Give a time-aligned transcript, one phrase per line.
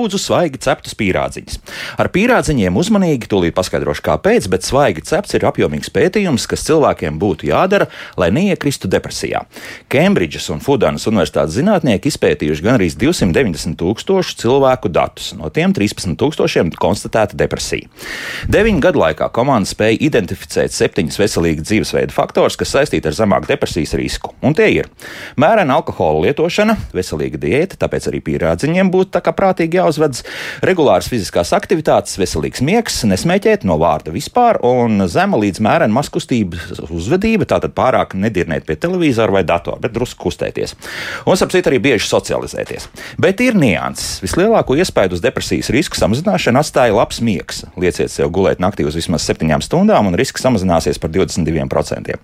[0.00, 1.60] lūdzu svaigi ceptus pīrādziņus?
[2.00, 7.50] Ar pīrādziņiem uzmanīgi, tūlīt paskaidrošu, kāpēc, bet svaigi cepts ir apjomīgs pētījums, kas cilvēkiem būtu
[7.50, 7.90] jādara,
[8.20, 9.44] lai neiekristu depresijā.
[9.92, 16.16] Kembridžas un Fudanas universitātes zinātnieki izpētījuši gan arī 290 tūkstošu cilvēku datus, no tiem 13
[16.20, 17.88] tūkstošiem konstatēta depresija.
[18.50, 23.94] Deviņu gadu laikā komanda spēja identificēt septiņus veselīgu dzīvesveidu faktors, kas saistīti ar zemāku depresijas
[23.98, 24.34] risku.
[24.44, 24.90] Un tie ir
[25.40, 30.24] mērena alkohola lietošana, veselīga diēta, tāpēc arī pīrādziņiem būtu tā kā prātīgi jāuzvedas,
[30.66, 37.48] regulāras fiziskās aktivitātes, veselīgs miegs, nesmēķēt no vārda vispār un zema līdz mērena maskustības uzvedība,
[37.48, 40.76] tātad pārāk nedirnēt pie televizora vai datora, bet drusku kustēties.
[41.26, 42.88] Un, ap citu, arī bieži socializēties.
[43.20, 44.20] Bet ir nianses.
[44.24, 47.64] Vislielāko iespēju uz depresijas risku samazināšanu atstāja labs miegs.
[47.80, 52.18] Lieciet sev gulēt naktī uz vismaz 7 stundām, un risks samazināsies par 22%.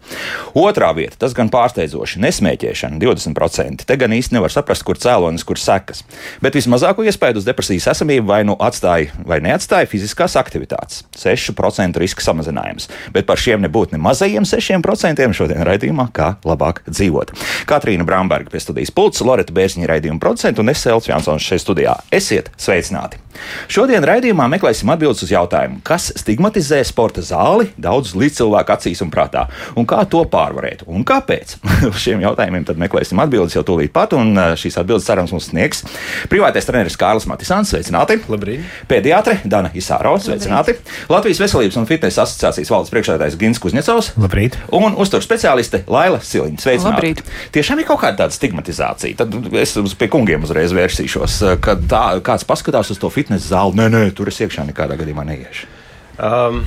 [0.56, 3.86] Otrā vieta, tas gan pārsteidzoši, nesmēķēšana 20%.
[3.88, 6.04] Te gan īsti nevar saprast, kur cēlonis, kur sekas.
[6.44, 11.04] Bet vismazāko iespēju uz depresijas esamību vai nu atstāja vai neatstāja fiziskās aktivitātes.
[11.16, 12.90] 6% riska samazinājums.
[13.14, 17.34] Bet par šiem nebūtu ne mazajiem 6% šodien raidījumā, kā labāk dzīvot.
[17.68, 21.98] Katrīna Bramberga pie studijas pults, Loreta Bērziņa raidījuma producenta un es Elts Jansons šeit studijā.
[22.14, 23.25] Esiet sveicināti!
[23.72, 29.46] Šodien raidījumā meklēsim atbildes uz jautājumu, kas stigmatizē sporta zāli daudzus līdzcilvēku acīs un prātā,
[29.76, 31.56] un kā to pārvarēt, un kāpēc.
[31.90, 35.84] uz šiem jautājumiem tad meklēsim atbildes jau tūlīt pat, un šīs atbildes cerams mums sniegs
[36.30, 37.72] privātais treneris Kārlis Matisāns.
[37.72, 38.18] Sveicināti!
[38.30, 38.64] Labrīt!
[38.90, 40.16] Pēdiatre Dana Isāro.
[40.22, 40.76] Sveicināti!
[40.76, 41.10] Labrīt.
[41.12, 44.12] Latvijas Veselības un fitnesa asociācijas valdes priekšsēdētājs Gins Kuzņecovs.
[44.20, 44.58] Labrīt!
[44.76, 46.62] Un uzturu speciāliste Laila Siliņa.
[46.62, 46.94] Sveicināti!
[46.96, 47.22] Labrīt.
[47.54, 49.18] Tiešām ir kaut kāda stigmatizācija.
[49.22, 53.80] Tad es uz pie kungiem uzreiz vērsīšos, kad tā, kāds paskatās uz to fitnesa zāli.
[53.80, 55.74] Nē, nē, tur es iekšā nekādā gadījumā neiešu.
[56.16, 56.62] Um,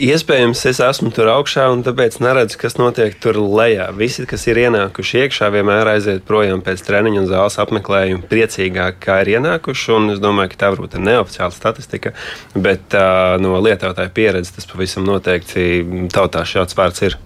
[0.00, 3.90] iespējams, es esmu tur augšā un tāpēc neredzu, kas notiek tur lejā.
[3.92, 9.18] Visi, kas ir ienākuši iekšā, vienmēr aiziet projām pēc treniņa un zāles apmeklējuma priecīgāk, kā
[9.26, 9.92] ir ienākuši.
[9.98, 12.14] Un es domāju, ka tā varbūt ir neoficiāla statistika,
[12.54, 15.84] bet uh, no lietotāja pieredzes tas pavisam noteikti
[16.14, 17.20] tautā šāds vārds ir.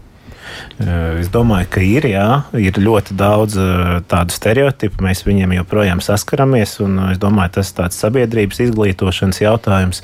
[1.21, 3.57] Es domāju, ka ir, jā, ir ļoti daudz
[4.11, 5.05] tādu stereotipu.
[5.05, 6.79] Mēs viņiem joprojām saskaramies.
[7.11, 10.03] Es domāju, tas ir tāds sabiedrības izglītošanas jautājums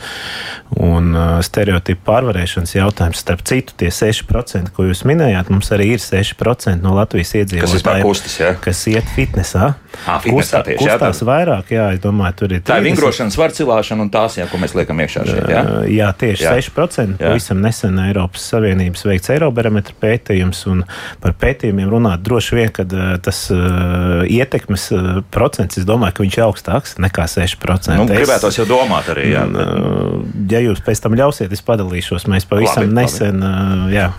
[0.77, 1.15] un
[1.47, 3.23] stereotipu pārvarēšanas jautājums.
[3.23, 8.37] Starp citu, tie 6%, ko jūs minējāt, mums arī ir 6% no Latvijas iedzīvotājiem, kustas,
[8.41, 8.53] ja?
[8.61, 9.73] kas iet fitnesā.
[10.05, 12.63] À, fitnesā tieši, kustās jā, vairāk, jā, es domāju, tur ir.
[12.67, 15.49] Tā ir vingrošanas var cilāšana un tās, jā, ko mēs liekam iekšā šeit.
[15.53, 16.55] Jā, jā tieši jā.
[16.61, 17.17] 6%.
[17.17, 17.33] Jā.
[17.33, 20.36] Pavisam nesen Eiropas Savienības veikts Eirobarometra pētījums
[20.71, 20.83] un
[21.23, 22.87] par pētījumiem runāt, droši vien, ka
[23.23, 27.97] tas uh, ietekmes uh, procents, es domāju, ka viņš ir augstāks nekā 6%.
[27.97, 29.31] Nu, gribētos jau domāt arī.
[29.35, 30.21] Jā, uh,
[30.51, 32.29] ja jūs pēc tam ļausiet, es padalīšos.
[32.33, 33.97] Mēs pavisam labi, nesen labi.
[33.97, 34.11] Jā,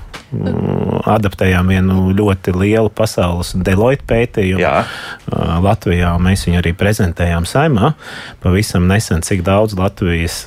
[1.14, 4.74] adaptējām vienu ļoti lielu pasaules Deloitte pētījumu jā.
[5.64, 6.14] Latvijā.
[6.22, 7.94] Mēs viņu arī prezentējām saimā.
[8.44, 10.44] Pavisam nesen, cik daudz Latvijas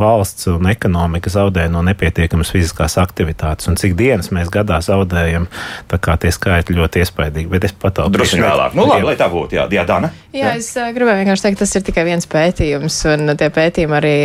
[0.00, 5.48] valsts un ekonomika zaudē no nepietiekamas fiziskās aktivitātes un cik dienas mēs gadā zaudējam.
[5.90, 8.16] Tā kā tie skaitļi ļoti iespaidīgi, bet es pataupīšu.
[8.16, 8.76] Drusku vēlāk.
[8.78, 9.58] Nu, labi, lai tā būtu.
[9.58, 10.12] Jā, jā Dana.
[10.30, 14.18] Jā, jā, es gribēju vienkārši teikt, tas ir tikai viens pētījums, un tie pētījumi arī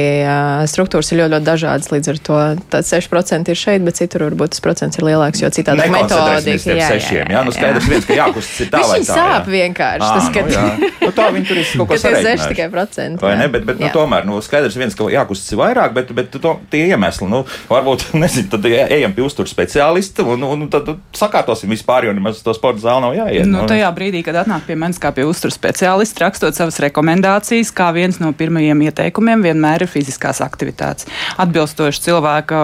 [0.69, 1.89] struktūras ir ļoti, ļoti dažādas.
[1.89, 2.41] Līdz ar to
[2.77, 6.75] 6% ir šeit, bet citur varbūt tas procents ir lielāks, jo citādi metodika.
[6.75, 9.15] Jā, jā, jā, jā, nu skaidrs viens, ka jākustas ir tā vai tā.
[9.17, 10.09] sāp vienkārši.
[10.15, 12.49] Tas, ka, nu, nu, tā viņi tur ir kaut ko sarežģījuši.
[12.53, 13.21] tikai procenti.
[13.23, 16.37] Vai ne, bet, bet nu, tomēr, nu, skaidrs viens, ka jākustas ir vairāk, bet, bet
[16.41, 20.91] to, tie iemesli, nu, varbūt, nezinu, tad ejam pie uztur speciālista un, un, un tad
[21.15, 23.49] sakārtosim vispār, jo nemaz to sporta zāli nav jāiet.
[23.49, 27.91] Nu, tajā brīdī, kad atnāk pie manis kā pie uztur speciālista, rakstot savas rekomendācijas, kā
[27.95, 31.09] viens no pirmajiem ieteikumiem vienmēr ir fiziskās aktivitātes.
[31.41, 32.61] Atbilstoši cilvēka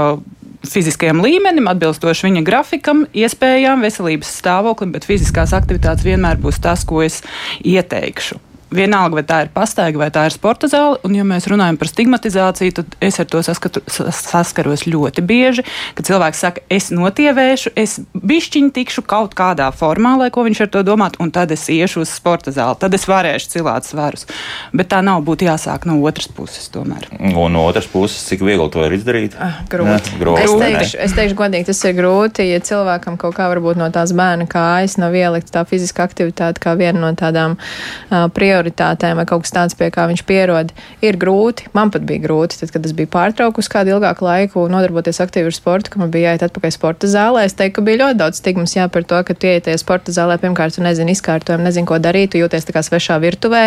[0.67, 7.03] fiziskajam līmenim, atbilstoši viņa grafikam, iespējām, veselības stāvoklim, bet fiziskās aktivitātes vienmēr būs tas, ko
[7.05, 7.21] es
[7.65, 10.97] ieteikšu vienalga, vai tā ir pastaiga vai tā ir sporta zāle.
[11.07, 15.65] Un, ja mēs runājam par stigmatizāciju, tad es ar to saskatu, saskaros ļoti bieži,
[15.97, 20.71] ka cilvēks saka, es notievēšu, es bišķiņu tikšu kaut kādā formā, lai ko viņš ar
[20.73, 24.27] to domātu, un tad es iešu uz sporta zāli, tad es varēšu cilāt svarus.
[24.75, 27.09] Bet tā nav būtu jāsāk no otras puses tomēr.
[27.19, 29.35] Un no otras puses, cik viegli to ir izdarīt?
[29.41, 30.15] Ah, grūti.
[30.15, 30.45] Ne, grūti.
[30.45, 34.15] Es, teikšu, es teikšu godīgi, tas ir grūti, ja cilvēkam kaut kā varbūt no tās
[34.15, 39.25] bērna kājas nav ielikt tā fiziska aktivitāte kā viena no tādām uh, prioritātēm prioritātēm vai
[39.29, 40.71] kaut kas tāds, pie kā viņš pierod,
[41.01, 41.69] ir grūti.
[41.73, 45.55] Man pat bija grūti, tad, kad es biju pārtraukus kādu ilgāku laiku nodarboties aktīvi ar
[45.55, 47.45] sportu, ka man bija jāiet atpakaļ sporta zālē.
[47.47, 50.37] Es teiktu, ka bija ļoti daudz stigmas jā, par to, ka tu ieiet sporta zālē,
[50.41, 53.63] pirmkārt, tu nezini izkārtojumu, nezini, ko darīt, tu jūties tā kā svešā virtuvē,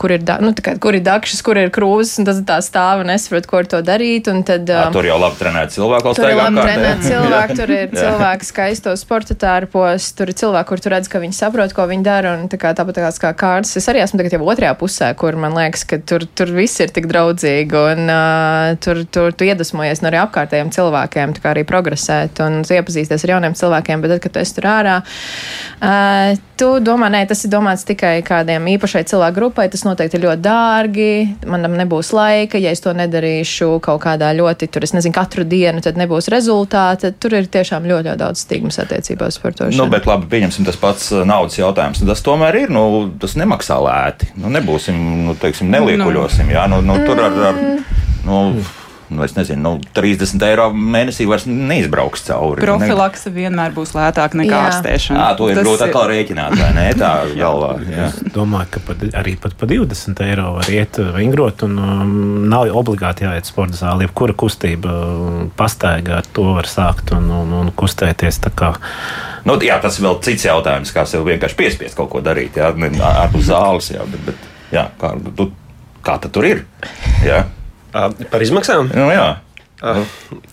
[0.00, 3.02] kur ir, da, nu, kā, kur ir dakšas, kur ir krūzes, un tas tā stāv
[3.02, 4.30] un nesaprot, ko ar to darīt.
[4.30, 7.90] Un tad, jā, tur jau labi trenēt cilvēku, tur ir labi trenēt cilvēku, tur ir
[8.02, 12.06] cilvēki skaisto sporta tārpos, tur ir cilvēki, kur tu redz, ka viņi saprot, ko viņi
[12.06, 13.76] dara, un tā kā, tāpat kā kārtas.
[13.78, 16.92] Es arī esmu tagad jau otrajā pusē, kur man liekas, ka tur, tur viss ir
[16.94, 21.66] tik draudzīgi un uh, tur, tur tu iedvesmojies no arī apkārtējiem cilvēkiem, tā kā arī
[21.68, 26.70] progresēt un iepazīsties ar jauniem cilvēkiem, bet tad, kad tu esi tur ārā, uh, tu
[26.84, 31.10] domā, nē, tas ir domāts tikai kādiem īpašai cilvēku grupai, tas noteikti ir ļoti dārgi,
[31.50, 35.82] manam nebūs laika, ja es to nedarīšu kaut kādā ļoti, tur es nezinu, katru dienu,
[35.84, 39.70] tad nebūs rezultāti, tur ir tiešām ļoti, ļoti daudz stigmas attiecībās par to.
[39.76, 42.02] Nu, bet labi, pieņemsim tas pats naudas jautājums.
[42.06, 42.86] Tas tomēr ir, nu,
[43.20, 44.25] tas nemaksā lēti.
[44.34, 44.96] Nu, nebūsim,
[45.26, 46.50] nu, teiksim, neliekuļosim.
[46.52, 47.62] Jā, nu, nu, tur ar, ar
[48.26, 48.40] nu,
[49.08, 52.64] nu, es nezinu, nu, 30 eiro mēnesī vairs neizbrauks cauri.
[52.64, 53.36] Profilakse ne...
[53.36, 55.20] vienmēr būs lētāka nekā ārstēšana.
[55.20, 56.86] Jā, to ir grūti atkal rēķināt, vai ne?
[56.98, 57.70] Tā galvā.
[57.86, 58.08] Jā.
[58.10, 62.16] Es domāju, ka pat, arī pat pa 20 eiro var iet vingrot, un um,
[62.50, 64.08] nav obligāti jāiet sporta zālē.
[64.08, 68.42] Jebkura kustība um, pastaigā to var sākt un, un, un kustēties.
[69.46, 72.72] Nu, jā, tas ir vēl cits jautājums, kā sev vienkārši piespiest kaut ko darīt, jā,
[73.06, 73.92] ārpus zāles.
[73.94, 75.50] Jā, bet, bet, jā, kā, tu,
[76.06, 76.64] kā tad tur ir?
[77.26, 77.44] Jā.
[77.94, 78.90] Par izmaksām?
[78.90, 79.28] Nu, jā.
[79.82, 80.06] Uh,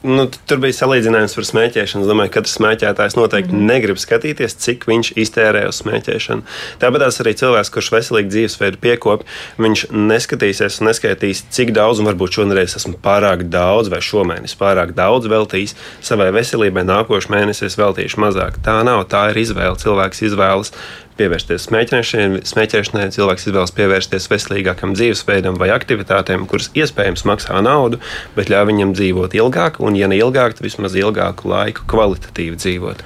[0.03, 2.03] nu, tur bija salīdzinājums par smēķēšanu.
[2.03, 3.69] Es domāju, ka katrs smēķētājs noteikti mm.
[3.69, 6.43] negrib skatīties, cik viņš iztērē uz smēķēšanu.
[6.81, 9.29] Tāpat arī cilvēks, kurš veselīgi dzīvesveidu piekopja,
[9.63, 14.91] viņš neskatīsies un neskaitīs, cik daudz, un varbūt šoreiz esmu pārāk daudz, vai šomēnes pārāk
[14.97, 18.59] daudz veltījis savai veselībai, nākošais mēnesis veltīšu mazāk.
[18.65, 19.79] Tā nav, tā ir izvēle.
[19.79, 20.75] Cilvēks izvēlas
[21.19, 28.01] pievērsties smēķēšanai, cilvēks izvēlas pievērsties veselīgākam dzīvesveidam vai aktivitātēm, kuras iespējams maksā naudu,
[28.37, 33.05] bet ļauj viņam dzīvot ilgāk, un, ja ne ilgāk, tad vismaz ilgāku laiku kvalitatīvi dzīvot.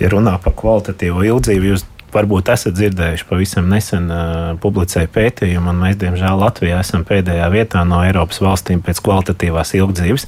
[0.00, 5.78] Ja runā par kvalitatīvu ilgdzību, jūs Varbūt esat dzirdējuši, pavisam nesen uh, publicēja pētījumu, un
[5.84, 10.26] mēs, diemžēl, Latvijā esam pēdējā vietā no Eiropas valstīm pēc kvalitatīvās ilgdzīves.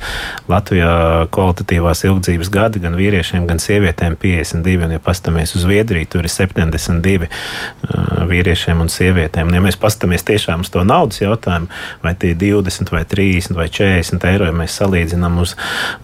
[0.52, 0.93] Latvijā
[1.34, 6.32] kvalitatīvās ilgdzīves gadi gan vīriešiem, gan sievietēm 52, un, ja pastamies uz Viedriju, tur ir
[6.32, 9.50] 72 uh, vīriešiem un sievietēm.
[9.50, 11.70] Un, ja mēs pastamies tiešām uz to naudas jautājumu,
[12.05, 15.56] vai tie 20 vai 30 vai 40 eiro, ja mēs salīdzinām uz,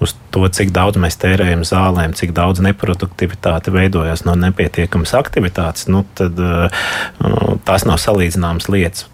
[0.02, 6.04] uz to, cik daudz mēs tērējam zālēm, cik daudz neproduktivitāte veidojas no nepietiekamas aktivitātes, nu,
[6.18, 6.68] tad uh,
[7.68, 9.06] tās nav salīdzināmas lietas.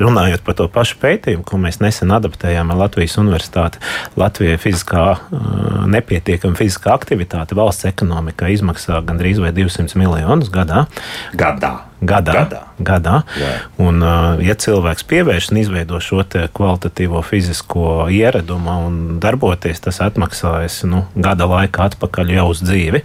[0.00, 3.82] Runājot par to pašu pētījumu, ko mēs nesen adaptējām ar Latvijas Universitāti,
[4.20, 10.86] Latvijai fiziskā, uh, nepietiekama fiziskā aktivitāte valsts ekonomikā izmaksā gandrīz 200 miljonus gadā.
[11.34, 12.34] Gadā gadā.
[12.34, 12.60] gadā.
[12.78, 13.16] gadā.
[13.40, 13.52] Jā.
[13.82, 16.24] Un, uh, ja cilvēks pievērš un izveido šo
[16.54, 23.02] kvalitatīvo fizisko ieradumu un darboties, tas atmaksājas nu, gada laikā atpakaļ jau uz dzīvi.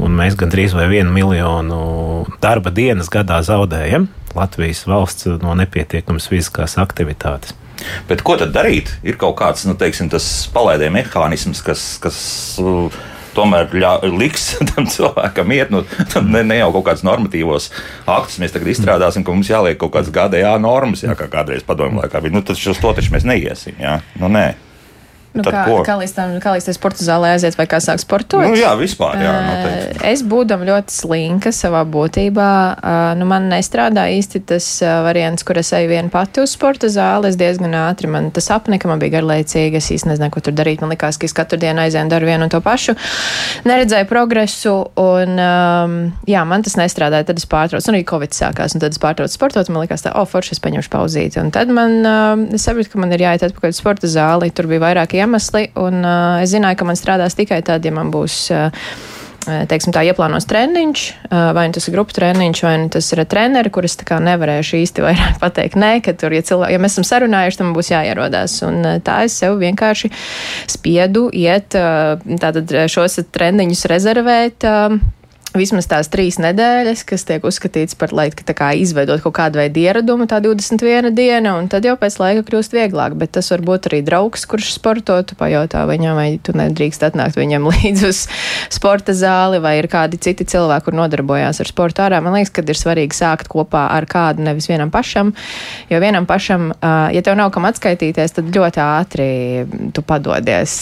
[0.00, 1.80] Un mēs gandrīz vai vienu miljonu
[2.42, 7.56] darba dienas gadā zaudējam Latvijas valsts no nepietiekamas fiziskās aktivitātes.
[8.08, 8.90] Bet ko tad darīt?
[9.06, 11.84] Ir kaut kāds, nu, teiksim, tas palaidē mehānisms, kas.
[12.02, 12.18] kas
[12.62, 13.04] uh,
[13.36, 15.84] tomēr ļā, liks tam cilvēkam iet, nu,
[16.26, 17.70] ne, ne jau kaut kāds normatīvos
[18.16, 22.02] aktus mēs tagad izstrādāsim, ka mums jāliek kaut kādas GDA normas, jā, kā kādreiz padomju
[22.02, 22.36] laikā bija.
[22.36, 24.00] Nu, tas uz to taču mēs neiesim, jā.
[24.20, 24.48] Nu, nē.
[25.36, 25.80] Nu, Tad kā, ko?
[25.84, 28.40] kā līdz tam, kā līdz tam sporta zālē aiziet, vai kā sāk sportot?
[28.40, 29.18] Nu, jā, vispār.
[29.20, 30.00] Jā, noteikti.
[30.08, 32.48] es būdam ļoti slinka savā būtībā.
[33.20, 34.68] Nu, man nestrādā īsti tas
[35.04, 37.28] variants, kur es eju viena pati uz sporta zāli.
[37.28, 39.76] Es diezgan ātri man tas apnika, man bija garlaicīgi.
[39.76, 40.80] Es īsti nezināju, ko tur darīt.
[40.80, 42.96] Man likās, ka es katru dienu aizēju daru vienu un to pašu.
[43.68, 45.36] Neredzēju progresu, un
[46.30, 47.28] jā, man tas nestrādāja.
[47.28, 49.68] Tad es pārtraucu, un arī Covid sākās, un tad es pārtraucu sportot.
[49.68, 51.42] Man likās, tā, oh, forši, es paņemšu pauzīti.
[51.44, 52.00] Un tad man,
[52.56, 54.48] es sapratu, ka man ir jāiet atpakaļ uz sporta zāli.
[54.56, 57.94] Tur bija vairāk iemeslu iemesli, un uh, es zināju, ka man strādās tikai tad, ja
[57.94, 58.40] man būs.
[58.54, 58.90] Uh,
[59.46, 61.02] teiksim, tā ieplānos treniņš,
[61.54, 65.36] vai nu tas ir grupu treniņš, vai nu tas ir treneri, kurus nevarēšu īsti vairāk
[65.44, 65.78] pateikt.
[65.78, 68.58] Nē, ka tur, ja, cilvēki, ja mēs esam sarunājuši, tam būs jāierodās.
[68.66, 70.10] Un tā es sev vienkārši
[70.72, 74.66] spiedu iet, tātad šos treniņus rezervēt
[75.58, 80.28] vismaz tās trīs nedēļas, kas tiek uzskatīts par, lai kā, izveidot kaut kādu veidu ieradumu,
[80.30, 83.16] tā 21 diena, un tad jau pēc laika kļūst vieglāk.
[83.18, 87.38] Bet tas var būt arī draugs, kurš sporto, tu pajautā viņam, vai tu nedrīkst atnākt
[87.40, 88.22] viņam līdzi uz
[88.72, 92.20] sporta zāli, vai ir kādi citi cilvēki, kur nodarbojās ar sportu ārā.
[92.24, 95.32] Man liekas, ka ir svarīgi sākt kopā ar kādu, nevis vienam pašam,
[95.90, 99.28] jo vienam pašam, ja tev nav kam atskaitīties, tad ļoti ātri
[99.96, 100.76] tu padodies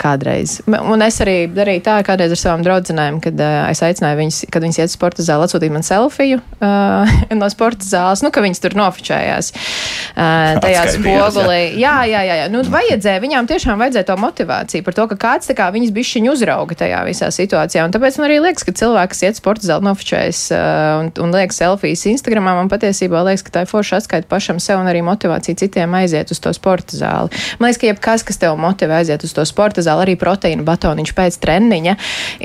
[0.00, 0.60] kādreiz.
[0.66, 4.80] Un es arī darīju tā kādreiz ar savām draudzenēm, kad es aicināju viņas, kad viņas
[4.80, 8.76] iet uz sporta zāli, atsūtīja man selfiju uh, no sporta zāles, nu, ka viņas tur
[8.78, 11.60] nofočējās uh, tajā spogulī.
[11.80, 12.38] Jā, jā, jā.
[12.42, 12.48] jā.
[12.52, 16.32] Nu, vajadzēja, viņām tiešām vajadzēja to motivāciju par to, ka kāds tā kā viņas bišķiņu
[16.34, 17.84] uzrauga tajā visā situācijā.
[17.86, 21.34] Un tāpēc man arī liekas, ka cilvēks, kas iet sporta zāli, nofočējas uh, un, un
[21.34, 25.02] liek selfijas Instagramā, man patiesībā liekas, ka tā ir forša atskaita pašam sev un arī
[25.06, 27.32] motivācija citiem aiziet uz to sporta zāli.
[27.58, 31.14] Man liekas, ka jebkas, kas tev motivē aiziet uz to sporta zāli, arī proteīna batoniņš
[31.16, 31.96] pēc treniņa,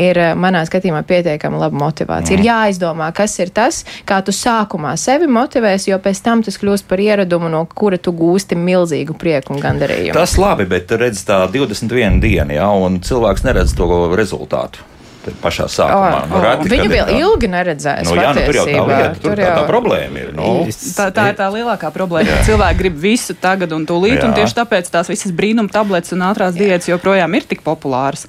[0.07, 2.37] ir manā skatījumā pietiekami laba motivācija.
[2.37, 2.41] Mm.
[2.41, 6.87] Ir jāizdomā, kas ir tas, kā tu sākumā sevi motivēsi, jo pēc tam tas kļūst
[6.89, 10.17] par ieradumu, no kura tu gūsti milzīgu prieku un gandarījumu.
[10.17, 14.94] Tas labi, bet redz tā 21 diena, ja, un cilvēks neredz to rezultātu
[15.41, 16.21] pašā sākumā.
[16.25, 16.43] Oh, oh.
[16.43, 18.07] Rati, Viņu vēl ir, ilgi neredzēs.
[18.07, 19.49] Nu, jā, nu, tur jau tā lieta, tur, tur jau...
[19.49, 20.31] tā, tā problēma ir.
[20.37, 20.51] Nu.
[20.69, 22.39] Tā, tā ir tā lielākā problēma.
[22.47, 24.29] Cilvēki grib visu tagad un tūlīt, jā.
[24.29, 28.27] un tieši tāpēc tās visas brīnuma tabletes un ātrās diētas joprojām ir tik populāras.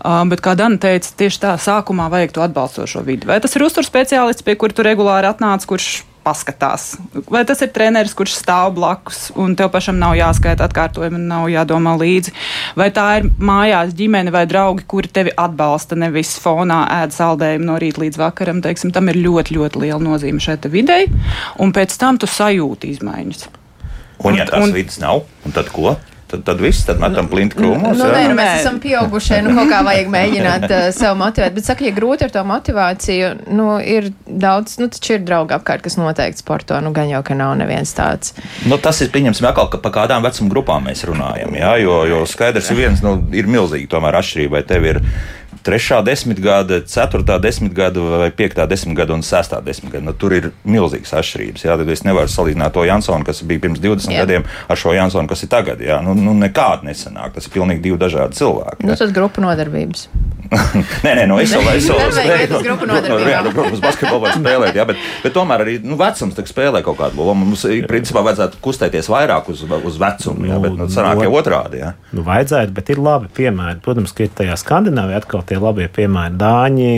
[0.00, 3.28] Uh, bet, kā Dana teica, tieši tā sākumā vajag to atbalstošo vidi.
[3.28, 6.96] Vai tas ir uzturs speciālists, pie kura tu regulāri atnāc, kurš paskatās.
[7.30, 11.46] Vai tas ir treneris, kurš stāv blakus, un tev pašam nav jāskaita atkārtojumi, un nav
[11.52, 12.34] jādomā līdzi.
[12.78, 17.78] Vai tā ir mājās ģimene vai draugi, kuri tevi atbalsta, nevis fonā ēd saldējumu no
[17.82, 18.64] rīta līdz vakaram.
[18.64, 21.06] Teiksim, tam ir ļoti, ļoti liela nozīme šai videi,
[21.62, 23.48] un pēc tam tu sajūti izmaiņas.
[24.24, 25.94] Un, ja tās un, vidas nav, tad ko?
[26.30, 27.98] Tad, tad viss, tad metam plinti krūmos.
[27.98, 31.54] Nu, nē, nu, mēs esam pieaugušie, nu, kaut kā vajag mēģināt uh, sev motivēt.
[31.56, 35.84] Bet, saka, ja grūti ar to motivāciju, nu, ir daudz, nu, taču ir draugi apkārt,
[35.86, 38.34] kas noteikti sporto, nu, gan jau, ka nav neviens tāds.
[38.66, 42.22] Nu, tas ir, pieņemsim, atkal, ka pa kādām vecuma grupām mēs runājam, jā, jo, jo
[42.28, 45.02] skaidrs ir viens, nu, ir milzīgi tomēr atšķirība, vai tev ir
[45.66, 50.04] trešā desmitgade, ceturtā desmitgade vai piektā desmitgade un sestā desmitgade.
[50.06, 51.66] Nu, tur ir milzīgas atšķirības.
[51.66, 54.22] Jā, tad es nevaru salīdzināt to Jansonu, kas bija pirms 20 jā.
[54.22, 55.82] gadiem, ar šo Jansonu, kas ir tagad.
[55.82, 57.34] Jā, nu, nu nekāda nesanāk.
[57.36, 58.86] Tas ir pilnīgi divi dažādi cilvēki.
[58.86, 60.06] Nu, tas grupu nodarbības.
[61.04, 62.60] nē, nē, no es jau spēlēju.
[63.26, 66.98] Jā, nu, protams, basketbolu var spēlēt, jā, bet, bet tomēr arī nu, vecums spēlē kaut
[67.00, 67.46] kādu lomu.
[67.46, 71.82] Mums, principā, vajadzētu kustēties vairāk uz, uz vecumu, jā, bet nu, sanāk jau otrādi.
[71.82, 71.92] Jā.
[72.14, 73.80] Nu, vajadzētu, bet ir labi piemēri.
[73.84, 76.38] Protams, ka ir tajā Skandināvijā atkal tie labie piemēri.
[76.40, 76.92] Dāņi,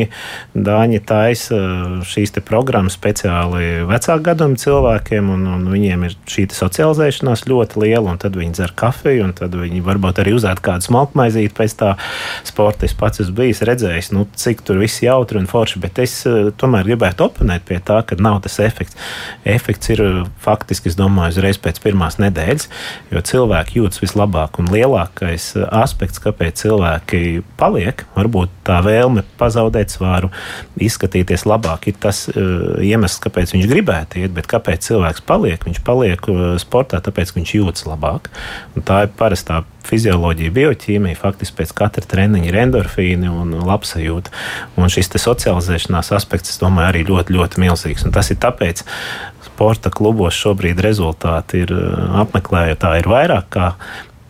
[0.68, 1.60] Dāņi taisa
[2.08, 8.20] šīs programmas speciāli vecāku gadumu cilvēkiem, un, un viņiem ir šī socializēšanās ļoti liela, un
[8.20, 11.94] tad viņi dzer kafiju, un tad viņi varbūt arī uzēd kādu smalkmaizīti pēc tā
[12.46, 12.86] sporta.
[12.88, 16.50] Es pats esmu bijis redzējis, nu, cik tur viss jautri un forši, bet es uh,
[16.58, 18.98] tomēr gribētu oponēt pie tā, ka nav tas efekts.
[19.48, 22.68] Efekts ir uh, faktiski, es domāju, uzreiz pēc pirmās nedēļas,
[23.14, 29.94] jo cilvēki jūtas vislabāk un lielākais uh, aspekts, kāpēc cilvēki paliek, varbūt tā vēlme pazaudēt
[29.94, 30.30] svāru,
[30.82, 35.64] izskatīties labāk, ir tas iemesls, kāpēc viņš gribētu iet, bet kāpēc cilvēks paliek?
[35.64, 36.28] Viņš paliek
[36.60, 38.28] sportā, tāpēc, ka viņš jūtas labāk.
[38.76, 44.34] Un tā ir parastā fizioloģija, bioķīmija, faktiski pēc katra treniņa ir endorfīni un labsajūta.
[44.78, 48.04] Un šis socializēšanās aspekts, es domāju, arī ļoti, ļoti milzīgs.
[48.06, 48.84] Un tas ir tāpēc,
[49.48, 51.72] sporta klubos šobrīd rezultāti ir
[52.22, 53.72] apmeklētāji ir vairāk kā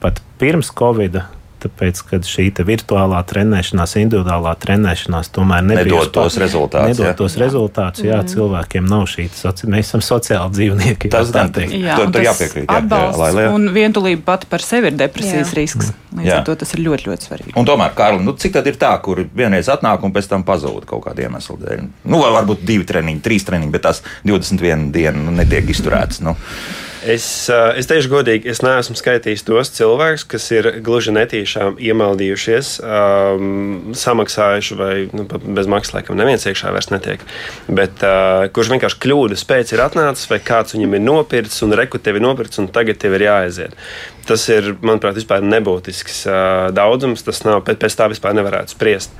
[0.03, 1.21] pat pirms Covid
[1.59, 6.93] Tāpēc, kad šī virtuālā trenēšanās, individuālā trenēšanās tomēr nedod tos rezultātus.
[6.93, 7.15] Nedod jā.
[7.19, 8.31] tos rezultātus, jā, mm.
[8.31, 9.27] cilvēkiem nav šī,
[9.73, 11.11] mēs esam sociāli dzīvnieki.
[11.13, 11.75] Tas gan teikt.
[11.75, 12.69] Jā, tur, tur jāpiekrīt.
[12.69, 15.59] Jā, atbalsts jā, lai, un vientulība pati par sevi ir depresijas jā.
[15.59, 15.93] risks.
[16.15, 16.39] Līdz jā.
[16.41, 17.55] ar to tas ir ļoti, ļoti svarīgi.
[17.59, 20.87] Un tomēr, Kārli, nu, cik tad ir tā, kur vienreiz atnāk un pēc tam pazūd
[20.89, 21.83] kaut kādu iemeslu dēļ?
[22.09, 26.23] Nu, varbūt divi treniņi, trīs treniņi, bet tās 21 dienu nu, netiek izturētas.
[26.25, 26.39] Nu.
[27.09, 33.95] Es, es teikšu godīgi, es neesmu skaitījis tos cilvēkus, kas ir gluži netīšām iemaldījušies, um,
[33.97, 37.25] samaksājuši vai nu, bez maksas, laikam, neviens iekšā vairs netiek.
[37.73, 42.03] Bet uh, kurš vienkārši kļūdas pēc ir atnācis, vai kāds viņam ir nopircis un reku
[42.03, 43.79] tevi nopircis, un tagad tev ir jāaiziet.
[44.29, 47.25] Tas ir, manuprāt, vispār nebūtisks uh, daudzums.
[47.25, 49.15] Tas nav, pēc tā vispār nevarētu spriest.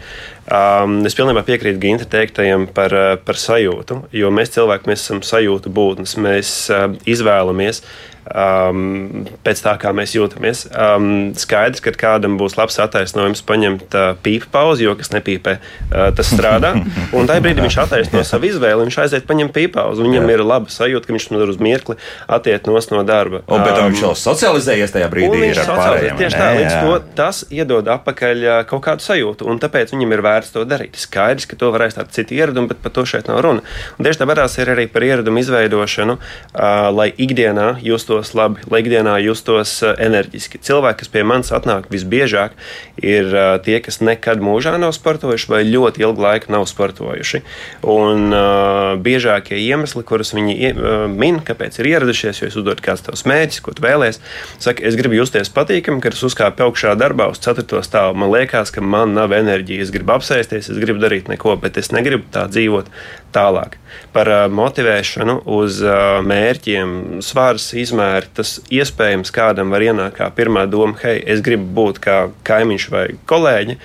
[0.49, 5.73] Um, es pilnībā piekrītu Ginta teiktajam par, par sajūtu, jo mēs cilvēki mēs esam sajūtu
[5.73, 6.17] būtnes.
[6.21, 7.83] Mēs uh, izvēlamies
[8.29, 10.67] um, pēc tā, kā mēs jūtamies.
[10.73, 16.09] Um, skaidrs, ka kādam būs labs attaisnojums paņemt uh, pīpu pauzi, jo kas nepīpē, uh,
[16.17, 16.75] tas strādā.
[17.17, 20.05] Un tajā brīdī viņš attaisno savu izvēli, viņš aiziet paņemt pīpu pauzi.
[20.05, 20.37] Viņam Jā.
[20.37, 23.43] ir laba sajūta, ka viņš tur uz mirkli attiek no darba.
[23.47, 25.43] Un, bet um, viņš jau socializējies tajā brīdī.
[25.45, 29.93] Viņš socializējies tieši tā, līdz to tas iedod atpakaļ uh, kaut kādu sajūtu, un tāpēc
[29.95, 30.99] viņam ir vērts to darīt.
[31.01, 33.65] Skaidrs, ka to var aizstāt citu ieradumu, bet par to šeit nav runa.
[33.97, 38.83] Un tieši tāpēc ir arī par ieradumu izveidošanu, uh, lai ikdienā justos justos labi, lai
[38.83, 40.61] ikdienā justos eh, enerģiski.
[40.65, 42.57] Cilvēki, kas pie manis atnāk visbiežāk,
[42.99, 47.43] ir uh, tie, kas nekad mūžā nav sportojuši vai ļoti ilgu laiku nav sportojuši.
[47.87, 53.05] Un uh, biežākie iemesli, kurus viņi uh, min, kāpēc ir ieradušies, jo es uzdodu kāds
[53.07, 54.21] tavs mērķis, ko tu vēlēsies,
[54.59, 57.83] saka, es gribu justies patīkami, kad es uzkāpu augšā darbā uz 4.
[57.87, 58.19] stāvu.
[58.19, 61.93] Man liekas, ka man nav enerģijas, es gribu apsēsties, es gribu darīt neko, bet es
[61.95, 62.91] negribu tā dzīvot
[63.35, 63.77] tālāk.
[64.15, 65.81] Par motivēšanu uz
[66.29, 66.93] mērķiem,
[67.25, 72.19] svāras izmēri, tas iespējams kādam var ienākt kā pirmā doma, hei, es gribu būt kā
[72.49, 73.79] kaimiņš vai kolēģi.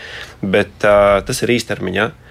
[0.44, 2.10] bet tas ir īstermiņā.
[2.10, 2.23] Uh,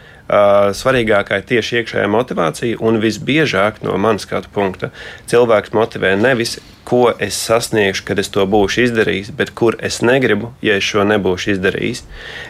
[0.76, 4.88] svarīgākā ir tieši iekšējā motivācija, un visbiežāk no manas skatu punkta
[5.30, 6.58] cilvēks motivē nevis,
[6.88, 11.04] ko es sasniegšu, kad es to būšu izdarījis, bet kur es negribu, ja es šo
[11.08, 12.02] nebūšu izdarījis.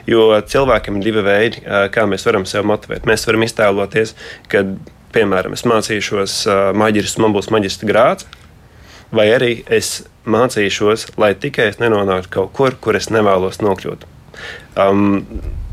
[0.08, 3.08] Jo cilvēkam ir divi veidi, uh, kā mēs varam sevi motivēt.
[3.08, 4.14] Mēs varam iztēloties,
[4.52, 4.64] ka,
[5.12, 8.28] piemēram, es mācīšos uh, maģisks, man būs maģisks grāts,
[9.12, 14.06] vai arī es mācīšos, lai tikai es nenonāktu kaut kur, kur es nevēlos nokļūt.
[14.80, 15.26] Um,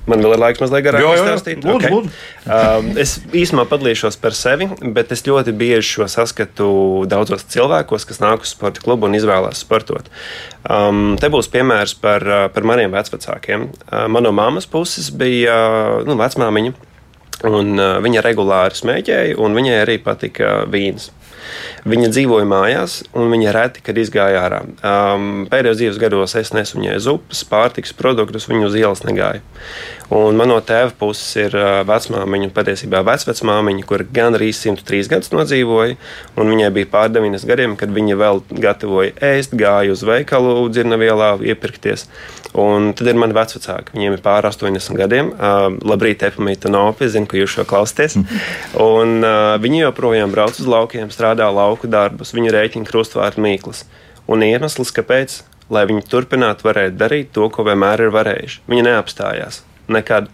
[0.09, 1.63] Man vēl ir laiks mazliet garāk pastāstīt.
[1.65, 1.93] Lūdzu, okay.
[1.93, 2.11] lūdzu.
[2.49, 6.69] Um, es īsumā padalīšos par sevi, bet es ļoti bieži šo saskatu
[7.09, 10.09] daudzos cilvēkos, kas nāk uz sporta klubu un izvēlās sportot.
[10.65, 13.69] Um, te būs piemērs par, uh, par maniem vecākiem.
[13.69, 16.75] Uh, man no mammas puses bija uh, nu, vecmāmiņa,
[17.49, 21.11] un uh, viņa regulāri smēķēja, un viņai arī patika vīns.
[21.89, 24.59] Viņa dzīvoja mājās, un viņa reti, kad izgāja ārā.
[24.85, 29.41] Um, pēdējos dzīves gados es nesu viņai zupas, pārtikas produktus, viņa uz ielas negāja.
[30.09, 31.53] Un man no tēva puses ir
[31.85, 35.99] vecmāmiņa, patiesībā vecvecmāmiņa, kur gan arī 103 gadus nodzīvoja.
[36.33, 42.07] Viņai bija pār 9 gadiem, kad viņa vēl gatavoja ēst, gāja uz veikalu, dzirnavielā, iepirkties.
[42.57, 45.29] Un tad ir mani vecāki, viņiem ir pār 80 gadiem.
[45.35, 48.17] Uh, labrīt, Epamīta Nopi, zinu, ka jūs šo klausāties.
[48.89, 53.85] Un, uh, viņi joprojām brauc uz laukiem, strādā lauku darbus, viņi rēķina krustvārdu mīklas.
[54.25, 58.63] Un iemesls, kāpēc, lai viņi turpinātu varēt darīt to, ko vienmēr ir varējuši.
[58.65, 60.29] Viņi neapstājās nekad.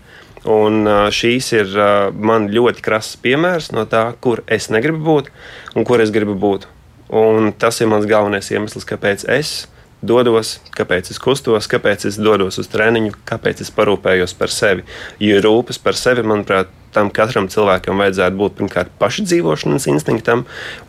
[0.46, 1.72] Un šīs ir
[2.14, 5.32] man ļoti krasas piemērs no tā, kur es negribu būt
[5.74, 6.68] un kur es gribu būt.
[7.10, 9.66] Un tas ir mans galvenais iemesls, kāpēc es
[10.06, 14.86] dodos, kāpēc es kustos, kāpēc es dodos uz treniņu, kāpēc es parūpējos par sevi.
[15.22, 20.46] Jo rūpes par sevi, manuprāt, tam katram cilvēkam vajadzētu būt pirmkārt pašdzīvošanas instinktam,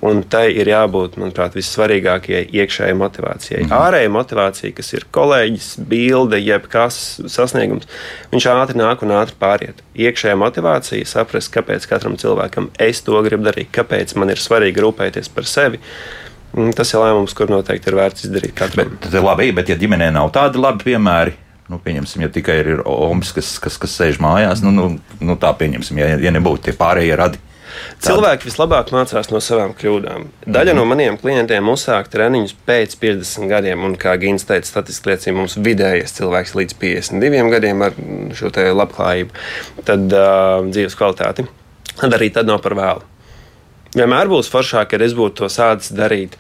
[0.07, 3.63] un tai ir jābūt, manuprāt, vissvarīgākajai iekšējai motivācijai.
[3.63, 3.87] Mm -hmm.
[3.87, 7.01] Ārējai motivācija, kas ir kolēģis, bilde, jebkas
[7.33, 7.89] sasniegums,
[8.33, 9.83] viņš ātri nāk un ātri pāriet.
[9.97, 15.33] Iekšējā motivācija, saprast, kāpēc katram cilvēkam es to gribu darīt, kāpēc man ir svarīgi rūpēties
[15.35, 15.81] par sevi.
[16.77, 18.87] Tas ir lēmums, kur noteikti ir vērts izdarīt katru.
[18.87, 21.35] Bet, labi, bet ja ģimenē nav tādi labi piemēri,
[21.67, 24.87] Nu, pieņemsim, ja tikai ir Omas, kas, kas, kas sēž mājās, nu, nu,
[25.19, 27.43] nu tā pieņemsim, ja, ja nebūtu tie pārējie radi.
[27.77, 28.07] Tāda.
[28.07, 30.29] Cilvēki vislabāk mācās no savām kļūdām.
[30.47, 30.79] Daļa mm.
[30.79, 35.59] no maniem klientiem uzsāk treniņus pēc 50 gadiem, un, kā Gins teica, statistiski liecina, mums
[35.61, 37.99] vidējais cilvēks līdz 52 gadiem ar
[38.39, 39.45] šo labklājību,
[39.89, 41.47] tad uh, dzīves kvalitāti.
[41.97, 43.05] Tad arī tad nav par vēlu.
[43.97, 46.37] Vienmēr būs foršāk, kad es būtu to sācis darīt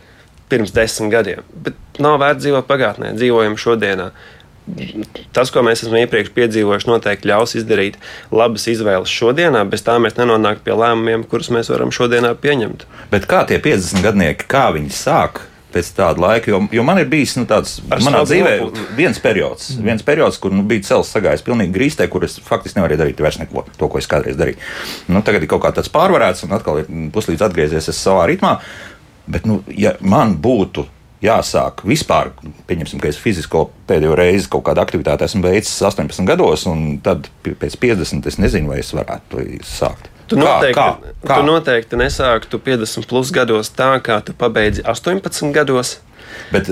[0.50, 4.10] pirms desmit gadiem, bet nav vērts dzīvot pagātnē, dzīvojam šodienā
[5.36, 7.98] tas, ko mēs esam iepriekš piedzīvojuši, noteikti ļaus izdarīt
[8.34, 12.86] labas izvēles šodienā, bez tā mēs nenonākam pie lēmumiem, kurus mēs varam šodienā pieņemt.
[13.12, 15.44] Bet kā tie 50 gadnieki, kā viņi sāk?
[15.76, 18.78] Pēc tāda laika, jo, jo man ir bijis nu, tāds, manā dzīvē nopūt.
[18.96, 19.82] viens periods, mm.
[19.84, 23.36] viens periods, kur nu, bija cels sagājis pilnīgi grīstē, kur es faktiski nevarēju darīt vairs
[23.42, 24.56] neko, to, ko es kādreiz darīju.
[25.12, 28.54] Nu, tagad ir kaut kā tāds pārvarēts, un atkal ir puslīdz atgriezies savā ritmā.
[29.26, 30.86] Bet, nu, ja man būtu
[31.24, 32.32] jāsāk vispār,
[32.68, 37.30] pieņemsim, ka es fizisko pēdējo reizi kaut kādu aktivitāti esmu veicis 18 gados, un tad
[37.46, 40.12] pēc 50 es nezinu, vai es varētu sākt.
[40.26, 41.34] Tu noteikti, kā, kā, kā?
[41.38, 46.00] tu noteikti nesāktu 50 plus gados tā, kā tu pabeidzi 18 gados.
[46.50, 46.70] Bet,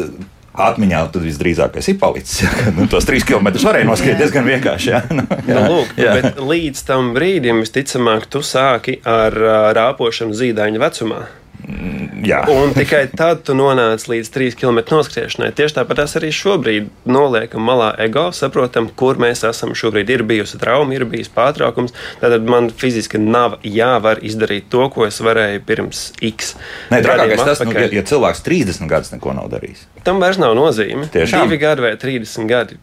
[0.55, 2.45] Atmiņā tad visdrīzākais ir palicis.
[2.77, 4.91] Nu, tos trīs kilometrus varēja noskriet diezgan vienkārši.
[4.93, 5.01] Ja?
[5.11, 6.13] Nu, jā, nu, lūk, jā.
[6.15, 9.35] Bet līdz tam brīdim, visticamāk, tu sāki ar
[9.75, 11.25] rāpošanu zīdaiņa vecumā.
[12.25, 12.43] Jā.
[12.53, 15.51] Un tikai tad tu nonāc līdz 3 km noskriešanai.
[15.57, 20.13] Tieši tāpat arī šobrīd noliekam malā ego, saprotam, kur mēs esam šobrīd.
[20.15, 21.95] Ir bijusi trauma, ir bijis pārtraukums.
[22.21, 26.55] Tad man fiziski nav jāvar izdarīt to, ko es varēju pirms X.
[26.93, 29.87] Nē, trakākais tas, nu, ja, ja cilvēks 30 gadus neko nav darījis.
[30.05, 31.09] Tam vairs nav nozīme.
[31.13, 31.49] Tiešām?
[31.49, 32.77] Divi gadi vai 30 gadi.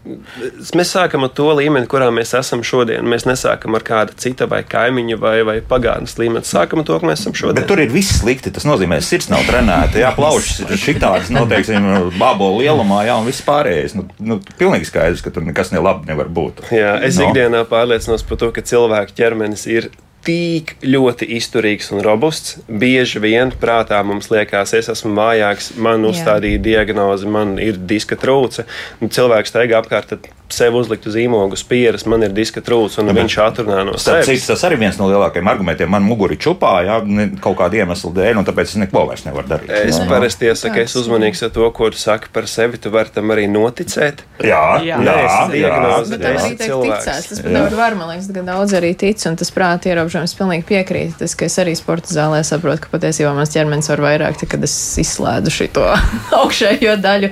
[0.78, 3.06] Mēs sākam ar to līmeni, kurā mēs esam šodien.
[3.06, 6.48] Mēs nesākam ar kāda cita vai kaimiņa vai, vai pagātnes līmeni.
[6.50, 7.60] Sākam ar to, ka mēs esam šodien.
[7.62, 8.54] Bet tur ir viss slikti.
[8.56, 10.00] Tas nozīmē, ka sirds nav trenēta.
[10.02, 11.78] Jā, plaušas ir šitādas, noteikti,
[12.20, 13.98] bābolu lielumā, jā, un viss pārējais.
[14.00, 16.66] Nu, nu, pilnīgi skaidrs, ka tur nekas nelabi nevar būt.
[16.74, 17.30] Jā, es no.
[17.30, 19.92] ikdienā pārliecinos par to, ka cilvēka ķermenis ir
[20.26, 22.60] tik ļoti izturīgs un robusts.
[22.68, 28.68] Bieži vien prātā mums liekas, es esmu mājāks, man uzstādīja diagnozi, man ir diska trūce.
[29.02, 33.16] Cilvēks steigā apkārt, tad sev uzlikt uz īmogu spieras, man ir diska trūcis, un ja,
[33.18, 34.48] viņš atrunā no sevis.
[34.50, 35.92] Tas arī viens no lielākajiem argumentiem.
[35.92, 37.00] Man muguri čupā, jā,
[37.44, 39.74] kaut kāda iemesla dēļ, un tāpēc es neko vairs nevaru darīt.
[39.76, 43.14] Es jā, parasti iesaku, es uzmanīgs ar to, ko tu saki par sevi, tu vari
[43.14, 44.26] tam arī noticēt.
[44.42, 45.18] Jā, jā, jā,
[45.56, 46.42] jā, jā.
[46.58, 47.30] ticēs.
[47.32, 50.66] Tas pat nevar var, man liekas, ka daudz arī tic, un tas prāta ierobežojums pilnīgi
[50.70, 51.16] piekrīt.
[51.20, 54.66] Tas, ka es arī sporta zālē saprotu, ka patiesībā mans ķermenis var vairāk, tad, kad
[54.68, 55.86] es izslēdzu šo
[56.42, 57.32] augšējo daļu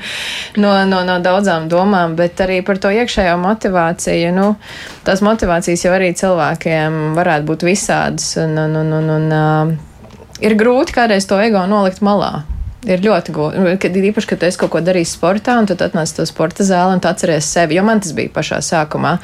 [0.62, 4.54] no, no, no daudzām domām, bet arī par to iekšā iekšējo motivāciju, nu,
[5.08, 8.36] tās motivācijas jau arī cilvēkiem varētu būt visādas.
[8.44, 9.76] Un, un, un, un, un,
[10.46, 12.46] ir grūti kādreiz to ego nolikt malā.
[12.88, 13.60] Ir ļoti grūti.
[13.60, 16.96] Nu, kad, īpaši, kad es kaut ko darīju sportā, un tad atnāc to sporta zāli
[16.96, 17.76] un atceries sevi.
[17.76, 19.18] Jo man tas bija pašā sākumā.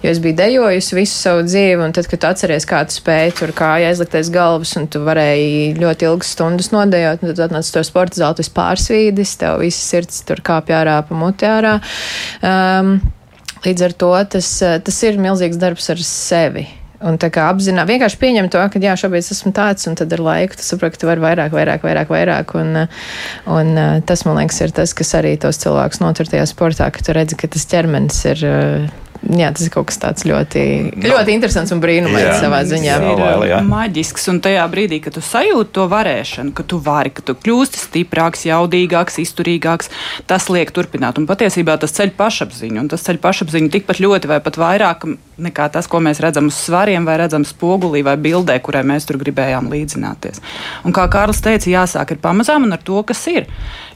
[0.00, 3.36] Jo es biju dejojusi visu savu dzīvi, un tad, kad tu atceries, kā tu spēji
[3.42, 7.84] tur kāja aizlikties galvas, un tu varēji ļoti ilgas stundas nodejot, un tad atnāc to
[7.84, 11.82] sporta zāli, tu esi pārsvīdis, tev viss sirds tur kāpj ārā pa muti ārā.
[12.40, 12.96] Um,
[13.66, 16.66] līdz ar to tas, tas ir milzīgs darbs ar sevi.
[17.02, 20.22] Un tā kā apzināt, vienkārši pieņem to, ka jā, šobrīd esmu tāds, un tad ar
[20.22, 22.54] laiku tu saproti, ka tu vari vairāk, vairāk, vairāk, vairāk.
[22.60, 22.84] Un,
[23.50, 23.72] un
[24.06, 27.38] tas, man liekas, ir tas, kas arī tos cilvēkus notur tajā sportā, ka tu redzi,
[27.40, 28.44] ka tas ķermenis ir
[29.30, 30.62] jā, tas ir kaut kas tāds ļoti,
[31.04, 32.98] ļoti interesants un brīnumains savā ziņā.
[33.02, 33.60] Tas ir jā.
[33.60, 37.36] Uh, maģisks, un tajā brīdī, kad tu sajūti to varēšanu, ka tu vari, ka tu
[37.38, 39.92] kļūsti stiprāks, jaudīgāks, izturīgāks,
[40.30, 41.20] tas liek turpināt.
[41.20, 45.06] Un patiesībā tas ceļ pašapziņu, un tas ceļ pašapziņu tikpat ļoti vai pat vairāk
[45.42, 49.20] nekā tas, ko mēs redzam uz svariem vai redzam spogulī vai bildē, kurai mēs tur
[49.22, 50.42] gribējām līdzināties.
[50.86, 53.48] Un kā Kārlis teica, jāsāk ir pamazām un ar to, kas ir.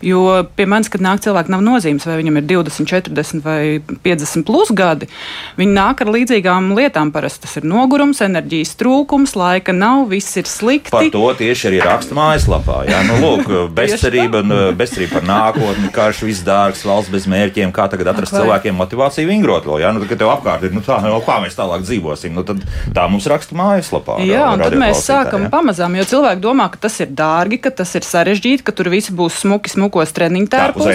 [0.04, 3.60] Jo pie manis, kad nāk cilvēki, nav nozīmes, vai viņam ir 20, 40 vai
[4.04, 5.08] 50 plus gadi.
[5.56, 7.12] Viņi nāk ar līdzīgām lietām.
[7.14, 10.92] Parasti tas ir nogurums, enerģijas trūkums, laika nav, viss ir slikti.
[10.92, 12.82] Par to tieši arī raksta mājaslapā.
[12.90, 14.42] Jā, nu, lūk, bezcerība,
[14.76, 18.44] bezcerība par nākotni, karš, viss dārgs, valsts bez mērķiem, kā tagad atrast okay.
[18.44, 19.80] cilvēkiem motivāciju vingrot vēl.
[19.86, 22.62] Jā, nu, kad tev apkārt ir, nu tā, nu, kā mēs tālāk dzīvosim, nu, tad
[22.96, 24.18] tā mums raksta mājaslapā.
[24.26, 25.52] Jā, un tad mēs sākam jā.
[25.52, 29.12] pamazām, jo cilvēki domā, ka tas ir dārgi, ka tas ir sarežģīti, ka tur viss
[29.14, 30.86] būs smuki, smukos treniņu tērpos.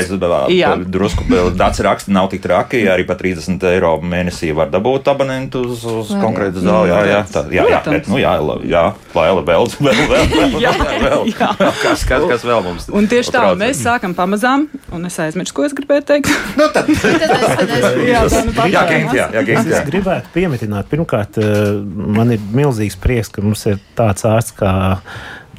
[0.52, 1.28] Jā, uzreiz drusku
[1.58, 6.12] dats raksta nav tik traki, arī pa 30 eiro mēnesī var dabūt abonentu uz, uz
[6.22, 6.92] konkrētu zāli.
[6.92, 8.34] Jā, jā, tā, jā, jā, bet, nu, jā,
[8.68, 8.84] jā,
[9.16, 10.74] vēl, vēl, vēl, vēl, vēl, jā,
[11.06, 11.52] vēl, jā.
[11.82, 12.90] Kas, kas, kas vēl mums?
[12.94, 16.32] Un tieši tā, mēs sākam pamazām, un es aizmirsu, ko es gribēju teikt.
[16.60, 19.60] nu, tad, tad es, tad es, jā, tā nu pat, jā, jā, jā, jā, jā.
[19.62, 25.02] Es gribētu piemetināt, pirmkārt, eh, man ir milzīgs prieks, ka mums ir tāds ārsts kā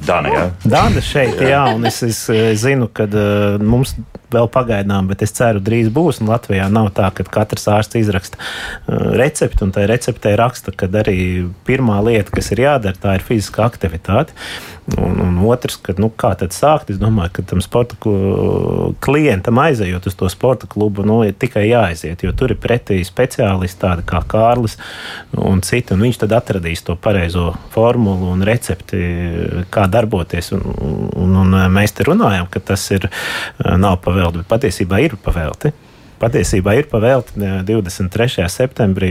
[0.03, 0.47] Dana, jā.
[0.65, 2.27] Dana šeit, jā, un es, es
[2.59, 3.93] zinu, ka uh, mums
[4.33, 6.19] vēl pagaidām, bet es ceru, drīz būs.
[6.25, 11.47] Latvijā nav tā, ka katrs ārsts izraksta uh, recepti, un tajā receptē raksta, ka arī
[11.63, 14.35] pirmā lieta, kas ir jādara, tā ir fiziska aktivitāte.
[14.83, 16.89] Un, un otrs, ka, nu, kā tad sākt?
[16.91, 17.95] Es domāju, ka tam sporta
[19.03, 23.79] klientam aizejot uz to sporta klubu, nu, ir tikai jāaiziet, jo tur ir pretī speciālisti
[23.79, 24.75] tādi kā Kārlis
[25.39, 28.99] un citi, un viņš tad atradīs to pareizo formulu un recepti,
[29.71, 30.51] kā darboties.
[30.57, 30.67] Un,
[31.15, 33.07] un, un mēs te runājam, ka tas ir
[33.63, 35.71] nav pavelti, bet patiesībā ir pavelti.
[36.23, 37.35] Patiesībā ir pavēlti
[37.67, 38.45] 23.
[38.47, 39.09] septembrī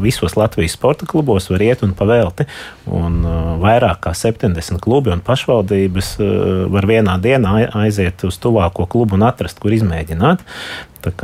[0.00, 2.46] visos Latvijas sporta klubos var iet un pavēlti.
[2.96, 3.18] Un
[3.60, 6.14] vairāk kā 70 klubi un pašvaldības
[6.72, 10.46] var vienā dienā aiziet uz tuvāko klubu un atrast, kur izmēģināt.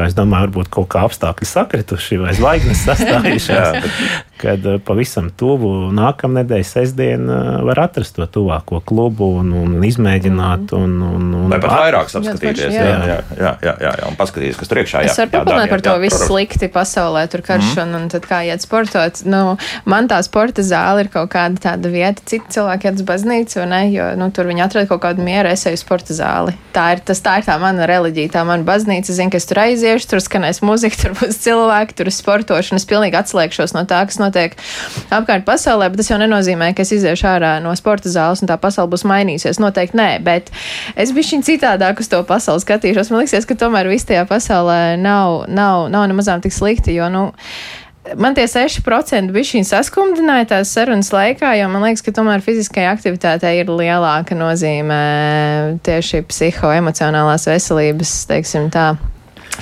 [0.06, 3.92] Es domāju, varbūt kaut kā apstākļi sakrituši vai zvaigznes sastājušās.
[4.36, 10.74] kad eh, pavisam tuvu nākamnedēļ, sestdien, eh, var atrast to tuvāko klubu un, un izmēģināt.
[10.76, 14.18] Un, un, un Vai pat vairāk apskatīties, jā, jā, jā, jā, jā, jā, jā, un
[14.18, 15.10] paskatīties, kas tur iekšā ir.
[15.10, 17.96] Es varu papildināt par to visu slikti pasaulē, tur karš mm.
[17.96, 19.22] un, tad kā iet sportot.
[19.28, 19.42] Nu,
[19.88, 23.82] man tā sporta zāle ir kaut kāda tāda vieta, citi cilvēki iet uz baznīcu, ne,
[23.94, 26.56] jo nu, tur viņi atrada kaut kādu mieru, es eju sporta zāli.
[26.76, 29.14] Tā ir, tas, tā ir tā mana reliģija, tā mana baznīca.
[29.16, 32.80] Zinu, ka es tur aiziešu, tur skanēs muzika, tur būs cilvēki, tur ir sportošana.
[32.80, 34.56] Es pilnīgi atslēgšos no tā, kas notiek
[35.14, 38.58] apkārt pasaulē, bet tas jau nenozīmē, ka es iziešu ārā no sporta zāles un tā
[38.60, 39.62] pasaule būs mainījusies.
[39.62, 40.52] Noteikti nē, bet
[40.96, 43.10] es šī citādāk uz to pasauli skatīšos.
[43.12, 47.30] Man liekas, ka tomēr viss tajā pasaulē nav, nav, nav nemazām tik slikti, jo, nu,
[48.14, 52.92] Man tie 6% bija šī saskumdināja tās sarunas laikā, jo man liekas, ka tomēr fiziskajai
[52.92, 54.98] aktivitātei ir lielāka nozīme
[55.86, 58.92] tieši psihoemocionālās veselības, teiksim tā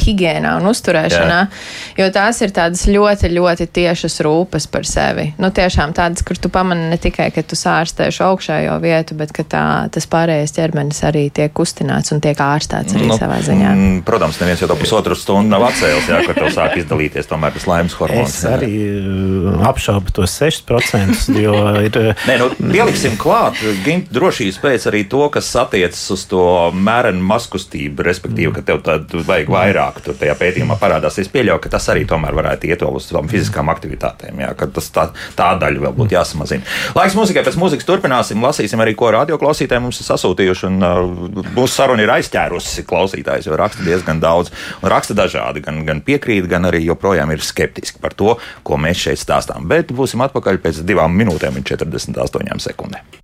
[0.00, 2.02] higiēnā un uzturēšanā, Jā.
[2.02, 5.30] jo tās ir tādas ļoti, ļoti tiešas rūpes par sevi.
[5.40, 9.44] Nu, tiešām tādas, kur tu pamani ne tikai, ka tu sārstēšu augšējo vietu, bet ka
[9.46, 13.70] tā, tas pārējais ķermenis arī tiek kustināts un tiek ārstēts arī nu, savā ziņā.
[13.74, 17.54] Mm, protams, neviens jau to pusotru stundu nav atcēlis, jā, kad tev sāk izdalīties tomēr
[17.56, 18.34] tas laimes hormons.
[18.34, 21.54] Es arī uh, apšaubu tos 6%, jo
[21.84, 22.00] ir.
[22.00, 27.22] Uh, Nē, nu, pieliksim klāt, gimt drošības pēc arī to, kas attiecas uz to mērenu
[27.28, 31.18] maskustību, respektīvi, ka tev tad vajag vairāk vairāk tur tajā pētījumā parādās.
[31.20, 34.88] Es pieļauju, ka tas arī tomēr varētu iet uz tām fiziskām aktivitātēm, jā, ka tas
[34.94, 36.64] tā, tā daļa vēl būtu jāsamazina.
[36.96, 40.68] Laiks mūzikai, pēc mūzikas turpināsim, lasīsim arī, ko radioklausītāji mums ir sasūtījuši.
[40.70, 44.52] Un, uh, mūsu saruna ir aizķērusi klausītājus, jo raksta diezgan daudz.
[44.82, 49.04] Un raksta dažādi, gan, gan piekrīt, gan arī joprojām ir skeptiski par to, ko mēs
[49.06, 49.68] šeit stāstām.
[49.70, 53.20] Bet būsim atpakaļ pēc divām minūtēm un 48 sekundēm.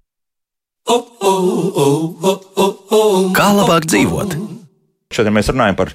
[3.36, 4.34] Kā labāk dzīvot?
[5.10, 5.90] Šodien mēs runājam par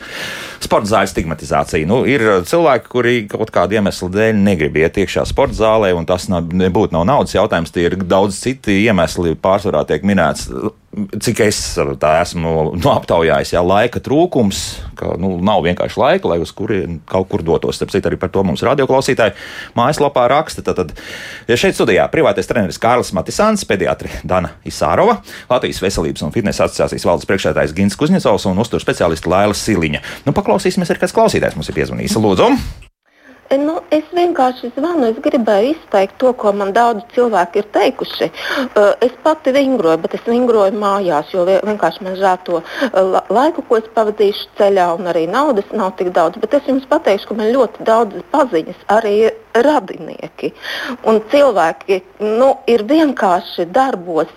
[0.64, 1.88] Sporta zāļu stigmatizācija.
[1.90, 6.30] Nu, ir cilvēki, kuri kaut kādu iemeslu dēļ negrib iet iekšā sporta zālē, un tas
[6.32, 7.74] nav, nebūtu nav naudas jautājums.
[7.76, 10.50] Tie ir daudz citi iemesli, pārsvarā tiek minēts
[10.96, 11.60] cik es
[12.00, 14.62] tā esmu nu, aptaujājis, jā, laika trūkums,
[14.98, 17.78] ka nu, nav vienkārši laika, lai uz kurien kaut kur dotos.
[17.78, 19.36] Starp citu, arī par to mums radioklausītāji
[19.78, 20.64] mājaslapā raksta.
[20.66, 25.20] Tad, tad ja šeit studijā privātais treneris Kārlis Matisāns, pediatri Dana Isārova,
[25.52, 30.04] Latvijas Veselības un fitnesa asociācijas valdes priekšsēdājs Gins Kuzņecovs un uztur speciālisti Laila Siliņa.
[30.28, 32.20] Nu, paklausīsimies, ir kāds klausītājs mums ir piezvanījis.
[32.22, 32.52] Lūdzu!
[33.46, 38.28] E, nu, es vienkārši zvanu, es gribēju izteikt to, ko man daudz cilvēki ir teikuši.
[38.32, 43.04] E, es pati vingroju, bet es vingroju mājās, jo vienkārši man žēl to e,
[43.38, 46.42] laiku, ko es pavadīšu ceļā, un arī naudas nav tik daudz.
[46.42, 49.16] Bet es jums pateikšu, ka man ļoti daudz paziņas arī
[49.54, 50.54] radinieki.
[51.06, 54.32] Un cilvēki nu, ir vienkārši darbos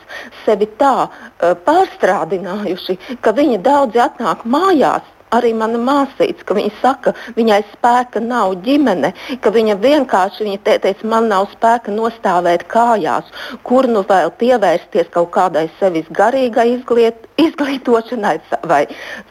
[0.45, 1.09] sevi tā
[1.41, 8.57] pārstrādinājuši, ka viņi daudzi atnāk mājās arī mana māsīca, ka viņa saka, viņai spēka nav
[8.65, 9.13] ģimene,
[9.43, 13.29] ka viņa vienkārši viņa te, teica, man nav spēka nostāvēt kājās,
[13.67, 18.37] kur nu vēl pievērsties kaut kādai sevis garīgai izgliet, izglītošanai
[18.69, 18.83] vai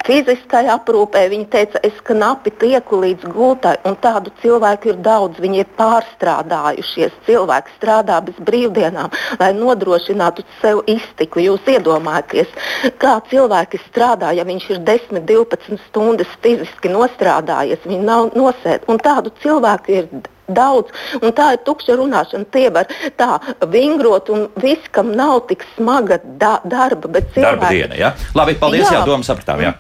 [0.06, 1.26] fiziskai aprūpē.
[1.32, 5.42] Viņa teica, es knapi tieku līdz gultai, un tādu cilvēku ir daudz.
[5.44, 7.16] Viņi ir pārstrādājušies.
[7.28, 11.42] Cilvēki strādā bez brīvdienām, lai nodrošinātu sev iztiku.
[11.44, 12.54] Jūs iedomājieties,
[13.02, 18.88] kā cilvēki strādā, ja viņš ir 10, 12 stundas fiziski nostrādājies, viņi nav nosēdi.
[18.92, 20.10] Un tādu cilvēku ir
[20.48, 22.48] daudz, un tā ir tukša runāšana.
[22.54, 23.38] Tie var tā
[23.74, 27.48] vingrot, un viss, kam nav tik smaga da darba, bet cilvēki...
[27.48, 28.14] Darba diena, jā.
[28.38, 29.76] Labi, paldies, jā, jā domu sapratām, jā.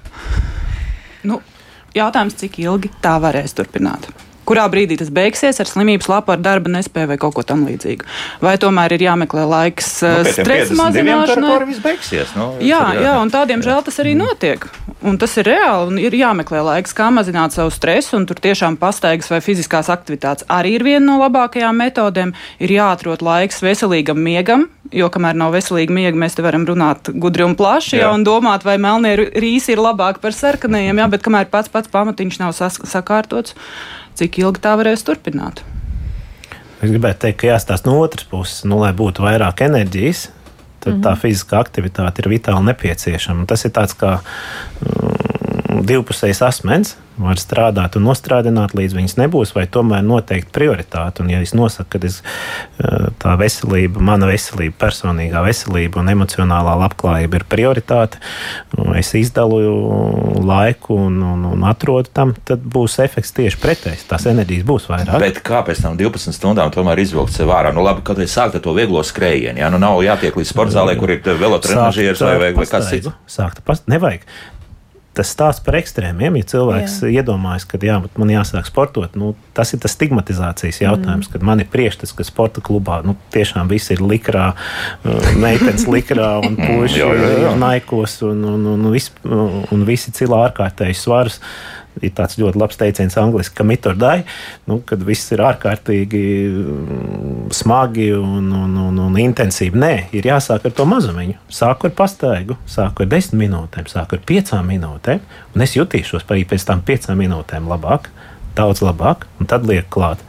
[1.28, 1.41] Nu,
[1.96, 4.12] jautājums, cik ilgi tā varēs turpināt?
[4.47, 8.07] Kurā brīdī tas beigsies ar slimības lapu, ar darba nespēju vai kaut ko tamlīdzīgu.
[8.43, 11.55] Vai tomēr ir jāmeklē laiks nu, uh, stresa mazināšanai?
[12.38, 14.67] Nu, jā, jā, jā, un tādiem žēl tas arī notiek.
[15.05, 18.79] Un tas ir reāli, un ir jāmeklē laiks, kā mazināt savu stresu, un tur tiešām
[18.81, 22.33] pastaigas vai fiziskās aktivitātes arī ir viena no labākajām metodēm.
[22.63, 27.45] Ir jāatrod laiks veselīgam miegam, jo kamēr nav veselīga miega, mēs te varam runāt gudri
[27.45, 28.07] un plaši, jā.
[28.07, 31.91] Jā, un domāt, vai melnie rīsi ir labāki par sarkanajiem, jā, bet kamēr pats pats
[31.93, 33.55] pamatiņš nav sakārtots,
[34.17, 35.63] cik ilgi tā varēs turpināt.
[36.77, 40.27] Es gribētu teikt, ka jāstāsta no otras puses, nu, lai būtu vairāk enerģijas,
[40.80, 41.03] tad mm -hmm.
[41.08, 43.45] tā fiziskā aktivitāte ir vitāli nepieciešama.
[43.45, 44.19] Tas ir tāds kā
[44.82, 51.23] mm, divpusējs asmens var strādāt un nostrādāt, līdz viņas nebūs, vai tomēr noteikti prioritāte.
[51.23, 52.19] Un, ja es nosaku, ka es,
[52.80, 58.21] eh, tā veselība, mana veselība, personīgā veselība un emocionālā labklājība ir prioritāte,
[58.97, 59.62] es izdalu
[60.45, 64.08] laiku un, un, un atrodu tam, tad būs efekts tieši pretējs.
[64.10, 65.17] Tās enerģijas būs vairāk.
[65.23, 67.73] Bet kā pēc tam 12 stundām tomēr izvilkt sev ārā?
[67.75, 70.97] Nu, labi, kad es sāku to vieglo skrējienu, ja nu nav jātiek līdz sporta zālē,
[70.99, 73.12] kur ir velotrenažieris vai, vai, vai kas cits.
[73.30, 74.25] Sākt past, nevajag
[75.17, 76.38] tas stāsts par ekstrēmiem.
[76.39, 77.12] Ja cilvēks jā.
[77.21, 81.34] iedomājas, ka jā, man jāsāk sportot, nu, tas ir tas stigmatizācijas jautājums, mm.
[81.34, 86.36] kad man ir priekšstats, ka sporta klubā nu, tiešām viss ir likrā, uh, meitenes likrā
[86.45, 86.60] un
[86.97, 91.41] ir naikos un, un, un, un, un visi cilā ārkārtēji svarus
[92.01, 94.15] ir tāds ļoti labs teiciens angļuiski, ka mitordai,
[94.69, 99.79] nu, kad viss ir ārkārtīgi mm, smagi un, un, un, un intensīvi.
[99.81, 101.38] Nē, ir jāsāk ar to mazumiņu.
[101.53, 105.23] Sāku ar pastaigu, sāku ar desmit minūtēm, sāku ar piecām minūtēm,
[105.55, 108.12] un es jutīšos arī pēc tam piecām minūtēm labāk,
[108.57, 110.23] daudz labāk, un tad liek klāt.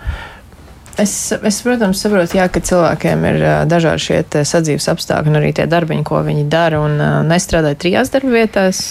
[0.98, 3.36] Es, es, protams, saprotu, jā, ka cilvēkiem ir
[3.70, 8.10] dažādi šie sadzīves apstākļi un arī tie darbiņi, ko viņi dara un uh, nestrādā trijās
[8.10, 8.88] darba vietās.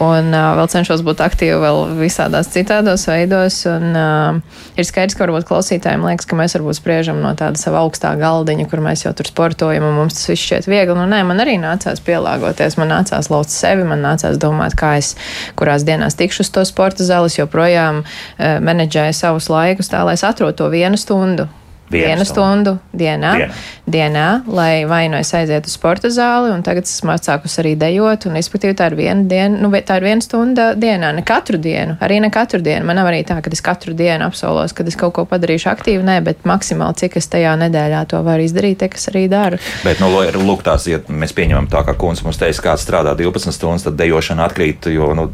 [0.00, 3.58] Un uh, vēl cenšos būt aktīvi vēl visādās citādos veidos.
[3.68, 7.80] Un, uh, ir skaidrs, ka varbūt klausītājiem liekas, ka mēs varbūt spriežam no tāda sava
[7.84, 10.96] augstā galdiņa, kur mēs jau tur sportojam, un mums tas viss šķiet viegli.
[10.96, 15.14] Nu, nē, man arī nācās pielāgoties, man nācās lauzt sevi, man nācās domāt, kā es
[15.60, 20.24] kurās dienās tikšu uz to sporta zāles, joprojām uh, menedžēju savus laikus tā, lai es
[20.28, 21.61] atrodu to vienu stundu mundo.
[21.90, 23.54] Vienu stundu dienā, dienā.
[23.86, 28.26] dienā, lai vai nu es aizietu uz sporta zāli, un tagad esmu atsākusi arī dejot,
[28.28, 31.96] un respektīvi tā ir viena diena, nu, tā ir viena stunda dienā, ne katru dienu,
[32.02, 32.86] arī ne katru dienu.
[32.88, 36.04] Man nav arī tā, ka es katru dienu apsolos, ka es kaut ko padarīšu aktīvu,
[36.06, 39.60] nē, bet maksimāli cik es tajā nedēļā to varu izdarīt, te, kas arī daru.
[39.84, 40.10] Bet, nu,
[40.46, 43.98] lūk, tās, ja mēs pieņemam tā, ka kundze mums teica, kāds strādā 12 stundas, tad
[44.00, 45.28] dejošana atkrīt, jo, nu,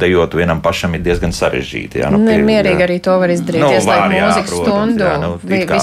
[0.00, 2.02] dejot vienam pašam ir diezgan sarežģīti.
[2.02, 2.88] Jā, nu, pie, mierīgi jā.
[2.88, 5.32] arī to var izdarīt, nu, ieslēgt mūzikas stundu, jā, nu,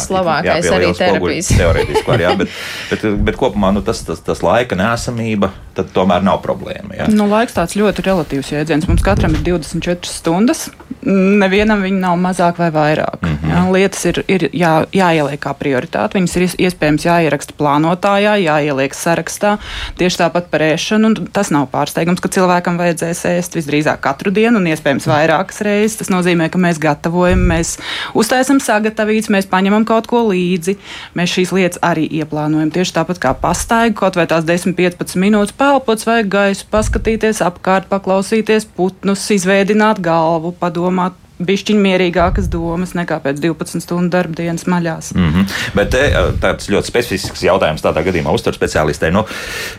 [0.08, 1.52] vislabākais arī terapijas.
[1.58, 2.58] Teorētiski var, jā, bet,
[2.92, 6.96] bet, bet kopumā nu, tas, tas, tas laika nesamība, tad tomēr nav problēma.
[6.98, 7.10] Jā.
[7.14, 8.88] Nu, laiks tāds ļoti relatīvs jēdziens.
[8.90, 10.68] Mums katram ir 24 stundas.
[11.08, 13.22] nevienam viņi nav mazāk vai vairāk.
[13.22, 16.18] Mm jā, lietas ir, ir jā, jāieliek kā prioritāte.
[16.18, 19.56] Viņas ir iespējams jāieraksta plānotājā, jāieliek sarakstā.
[20.00, 21.14] Tieši tāpat par ēšanu.
[21.36, 26.00] Tas nav pārsteigums, ka cilvēkam vajadzēs ēst visdrīzāk katru dienu un iespējams vairākas reizes.
[26.02, 27.78] Tas nozīmē, ka mēs gatavojam, mēs
[28.18, 30.78] uztaisam sagatavīts, mēs paņemam kaut ko līdzi.
[31.18, 32.74] Mēs šīs lietas arī ieplānojam.
[32.76, 38.68] Tieši tāpat kā pastaigu, kaut vai tās 10-15 minūtes pelpots vai gaisu, paskatīties apkārt, paklausīties
[38.78, 45.12] putnus, izveidināt galvu, padomāt domāt bišķiņ mierīgākas domas nekā pēc 12 stundu darba dienas maļās.
[45.16, 45.58] Mm -hmm.
[45.78, 46.02] Bet te,
[46.42, 49.12] tāds ļoti specifisks jautājums tādā gadījumā uztver speciālistē.
[49.14, 49.26] Nu,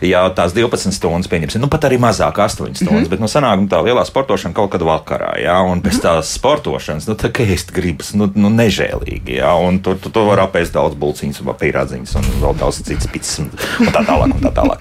[0.01, 3.09] ja tās 12 stundas, pieņemsim, nu pat arī mazāk 8 stundas, mm -hmm.
[3.09, 6.01] bet nu, sanāk tā lielā sportošana kaut kad vakarā, jā, un pēc -hmm.
[6.01, 10.25] tās sportošanas, nu tā kā ēst gribas, nu, nu nežēlīgi, jā, un tur tu, tu
[10.25, 14.35] var apēst daudz bulciņas un pīrādziņas un vēl daudz citas pits un, un tā tālāk
[14.35, 14.79] un tā tālāk.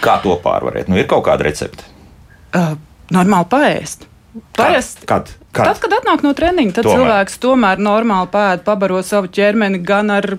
[0.00, 0.88] Kā to pārvarēt?
[0.88, 1.84] Nu, ir kaut kāda recepte?
[2.54, 2.76] Uh,
[3.10, 4.13] normāli paēst.
[4.56, 5.06] Parasti.
[5.06, 5.30] Kad?
[5.54, 5.68] Kad?
[5.68, 6.98] Tad, kad atnāk no treniņa, tad tomēr.
[6.98, 10.36] cilvēks tomēr normāli pēda, pabaro savu ķermeni gan ar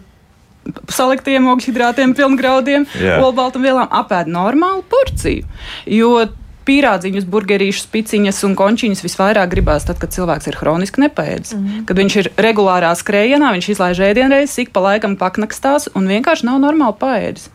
[0.91, 2.87] saliktiem ogļhidrātiem, pilngraudiem,
[3.21, 5.45] olbaltumvielām, apēd normālu porciju.
[5.85, 6.25] Jo
[6.65, 11.53] pīrādziņus, burgerīšus, piciņas un končiņas visvairāk gribās tad, kad cilvēks ir hroniski nepēdis.
[11.53, 11.83] Mm -hmm.
[11.85, 16.59] Kad viņš ir regulārā skrējienā, viņš izlaiž ēdienreizes, ik pa laikam paknakstās un vienkārši nav
[16.65, 17.49] normāli paēdis.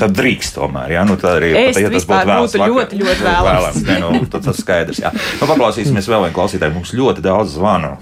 [0.00, 0.94] Tad drīkst tomēr.
[0.96, 3.50] Jā, nu, tad arī pat, ja tas būtu vēlams, būtu ļoti, ļoti vēlams.
[3.50, 5.02] vēlams ne, nu, tad tas skaidrs.
[5.04, 5.12] Jā.
[5.12, 6.76] Nu, paklausīsimies vēl vienu klausītāju.
[6.78, 7.92] Mums ļoti daudz zvanu.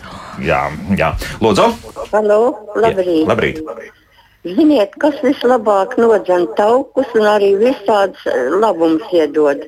[0.44, 0.62] Jā,
[0.98, 1.12] jā.
[1.44, 1.68] Lūdzu.
[2.14, 2.40] Halo,
[2.78, 3.20] labrīt.
[3.20, 4.00] Jā, labrīt.
[4.44, 9.62] Ziniet, kas vislabāk nodzēna taukus un arī visādas eh, labumus iedod.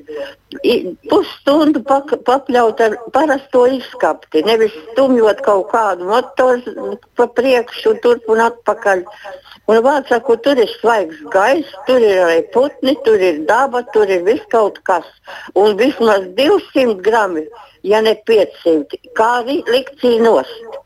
[1.09, 8.43] Pusstundu pak papļaut ar parasto izskapti, nevis stumjot kaut kādu motoru pa priekšu, turp un
[8.45, 9.01] atpakaļ.
[9.67, 14.07] Un vārds sakot, tur ir svaigs gaiss, tur ir arī putni, tur ir daba, tur
[14.07, 15.07] ir viss kaut kas.
[15.59, 17.43] Un vismaz 200 grami,
[17.83, 20.77] ja ne 500, kā arī likcija nost.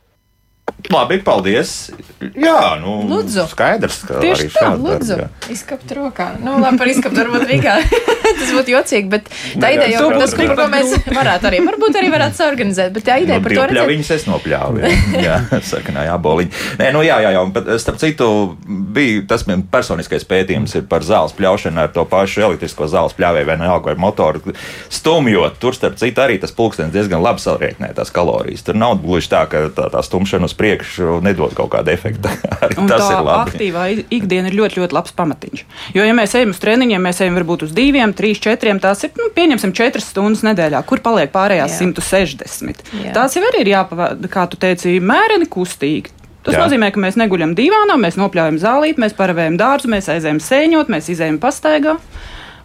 [0.89, 1.91] Labi, paldies.
[2.21, 3.45] Jā, nu, lūdzu.
[3.51, 5.17] skaidrs, ka Tieši arī tā, lūdzu,
[5.53, 6.31] izkapt rokā.
[6.41, 7.77] Nu, labi, par izkapt varbūt vīgā.
[8.41, 9.29] tas būtu jocīgi, bet
[9.61, 13.05] tā ideja jau ir tas, par ko mēs varētu arī, varbūt arī varētu saorganizēt, bet
[13.07, 13.89] tā ideja nu, par to redzēt.
[13.91, 14.91] Viņas es nopļāvu, jā,
[15.27, 16.63] jā sarkanā jāboliņa.
[16.81, 18.29] Nē, nu jā, jā, jā, un starp citu
[18.65, 23.57] bija tas personiskais pētījums ir par zāles pļaušanu ar to pašu elektrisko zāles pļāvēju vai
[23.57, 24.55] vienalga ar motoru
[24.91, 25.59] stumjot.
[25.61, 28.65] Tur starp citu arī tas pulkstenis diezgan labi salrieknē tās kalorijas.
[28.67, 32.31] Tur nav gluži tā, ka tā, tā stumšana uz priekšu priekšu nedod kaut kādu efektu.
[32.91, 33.51] tas ir labi.
[33.51, 35.65] Aktīvā ikdiena ir ļoti, ļoti labs pamatiņš.
[35.95, 39.13] Jo, ja mēs ejam uz treniņiem, mēs ejam varbūt uz diviem, trīs, četriem, tās ir,
[39.19, 41.91] nu, pieņemsim, četras stundas nedēļā, kur paliek pārējās Jā.
[41.91, 42.83] 160.
[43.03, 43.13] Jā.
[43.17, 46.15] Tās jau arī ir jāpavada, kā tu teici, mēreni kustīgi.
[46.41, 46.63] Tas Jā.
[46.65, 51.11] nozīmē, ka mēs neguļam divānā, mēs nopļaujam zālīti, mēs paravējam dārzu, mēs aizējam sēņot, mēs
[51.13, 51.99] izējam pastaigā.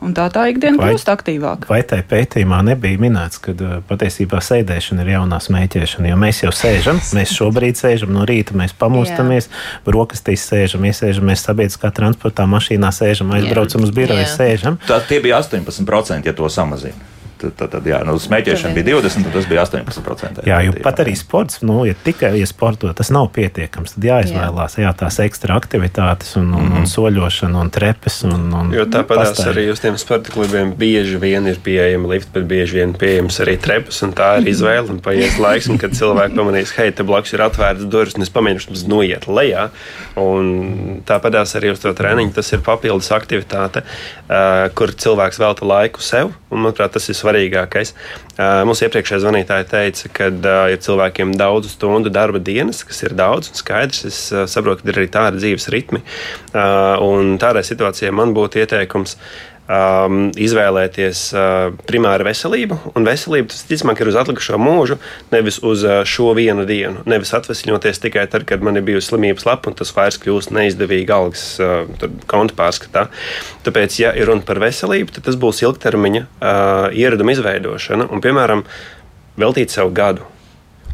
[0.04, 1.70] Un tā tā ikdiena kļūst aktīvāka.
[1.70, 6.11] Vai tajā pētījumā nebija minēts, ka uh, patiesībā sēdēšana ir jaunā smēķēšana?
[6.12, 9.50] Jo mēs jau sēžam, mēs šobrīd sēžam no rīta, mēs pamostamies,
[9.88, 13.88] brokastīs sēžam, iesēžamies sabiedriskā transportā, mašīnā sēžam, aizbraucam Jā.
[13.88, 14.80] uz biroju, sēžam.
[14.87, 17.15] Tā tie bija 18%, ja to samazina.
[17.37, 20.44] Tad, tad, jā, nu, smēķēšana bija 20, un tas bija 18%.
[20.49, 23.96] Jā, jo pat arī sports, nu, ja tikai ja sporto, tas nav pietiekams.
[23.96, 24.87] Tad jāizvēlās jā.
[24.87, 26.88] Jā, tās ekstra aktivitātes, un, un, un mhm.
[26.88, 28.22] soļošana, un trepes.
[28.29, 32.49] Un, un, jo tāpat arī uz tiem sporta klubiem bieži vien ir pieejama lifta, bet
[32.51, 34.01] bieži vien pieejams arī trepes.
[34.16, 37.88] Tā ir izvēle, un paies laiks, un kad cilvēki pamanīs, hei, te blakus ir atvērtas
[37.92, 39.68] durvis, un es pamēģināšu noiet lejā.
[40.20, 46.05] Un tāpat arī uz to treniņu tas ir papildus aktivitāte, uh, kur cilvēks velta laiku
[46.05, 47.92] sev, un manuprāt, tas ir svarīgākais.
[48.66, 50.31] Mums iepriekšējā zvanītāja teica, ka
[50.72, 54.05] ir cilvēkiem daudz stundu darba dienas, kas ir daudz un skaidrs.
[54.09, 54.20] Es
[54.53, 56.03] saprotu, ka ir arī tādi dzīves ritmi.
[56.55, 59.16] Un tādā situācijā man būtu ieteikums
[59.66, 62.79] um, izvēlēties uh, primāru veselību.
[62.96, 64.98] Un veselība tas, ticamāk, ir uz atlikušo mūžu,
[65.33, 67.02] nevis uz uh, šo vienu dienu.
[67.09, 71.14] Nevis atvesļoties tikai tad, kad man ir bijusi slimības lapa, un tas vairs kļūst neizdevīgi
[71.14, 71.85] algas uh,
[72.31, 73.07] konta pārskatā.
[73.66, 78.66] Tāpēc, ja ir runa par veselību, tad tas būs ilgtermiņa uh, ieraduma izveidošana un, piemēram,
[79.40, 80.26] veltīt sev gadu.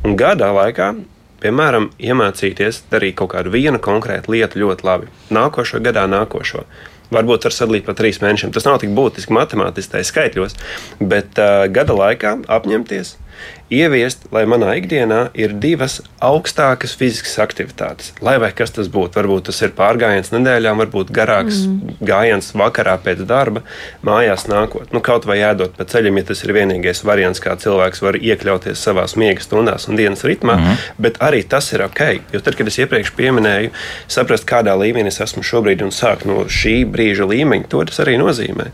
[0.02, 0.94] Un gadā laikā
[1.42, 5.10] piemēram, iemācīties darīt kaut kādu vienu konkrētu lietu ļoti labi.
[5.34, 6.64] Nākošo gadā, nākošo
[7.12, 8.52] varbūt var sadalīt pa trīs mēnešiem.
[8.54, 10.56] Tas nav tik būtiski matemātiski skaitļos,
[11.00, 13.16] bet uh, gada laikā apņemties
[13.72, 18.12] ieviest, lai manā ikdienā ir divas augstākas fiziskas aktivitātes.
[18.24, 21.96] Lai vai kas tas būtu, varbūt tas ir pārgājiens nedēļām, varbūt garāks mm.
[22.08, 23.64] gājiens vakarā pēc darba,
[24.06, 24.92] mājās nākot.
[24.94, 28.82] Nu, kaut vai ēdot pa ceļam, ja tas ir vienīgais variants, kā cilvēks var iekļauties
[28.88, 30.82] savā miega stundās un dienas ritmā, mm.
[31.02, 32.02] bet arī tas ir ok.
[32.34, 33.72] Jo tad, kad es iepriekš pieminēju,
[34.12, 38.18] saprast, kādā līmenī es esmu šobrīd un sākt no šī brīža līmeņa, to tas arī
[38.20, 38.70] nozīmē.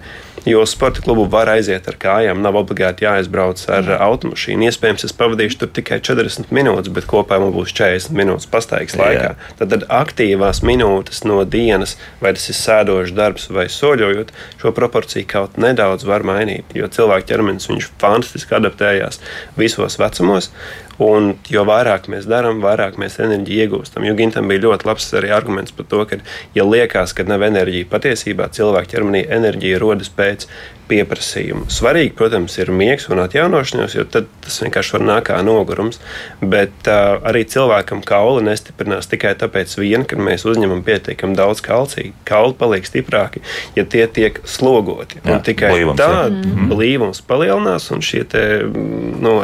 [0.47, 4.69] Jo uz sporta klubu var aiziet ar kājām, nav obligāti jāaizbrauc ar automašīnu.
[4.69, 9.35] Iespējams, es pavadīšu tur tikai 40 minūtes, bet kopā man būs 40 minūtes pastaigas laikā.
[9.59, 15.29] Tad, tad aktīvās minūtes no dienas, vai tas ir sēdošs darbs vai soļojot, šo proporciju
[15.29, 16.77] kaut nedaudz var mainīt.
[16.79, 19.23] Jo cilvēka ķermenis fantastiski adaptējās
[19.59, 20.53] visos vecumos.
[20.99, 24.07] Un jo vairāk mēs darām, vairāk mēs enerģiju iegūstam.
[24.09, 26.19] Jo Gintam bija ļoti labs arī arguments par to, ka,
[26.59, 30.49] ja liekas, ka nav enerģija, patiesībā cilvēka ķermenī enerģija rodas pēc
[30.89, 31.67] pieprasījumu.
[31.73, 36.01] Svarīgi, protams, ir miegs un atjaunošanās, jo tas vienkārši var nākt kā nogurums.
[36.41, 42.15] Bet uh, arī cilvēkam kauli nestiprinās tikai tāpēc, vien, ka mēs uzņemam pietiekami daudz kalcija.
[42.29, 43.43] Kauli paliek stiprāki,
[43.77, 45.23] ja tie tiek slogoti.
[45.23, 46.71] Jā, un tikai tādā mm.
[46.73, 49.39] blīvums palielinās, un šie te, nu,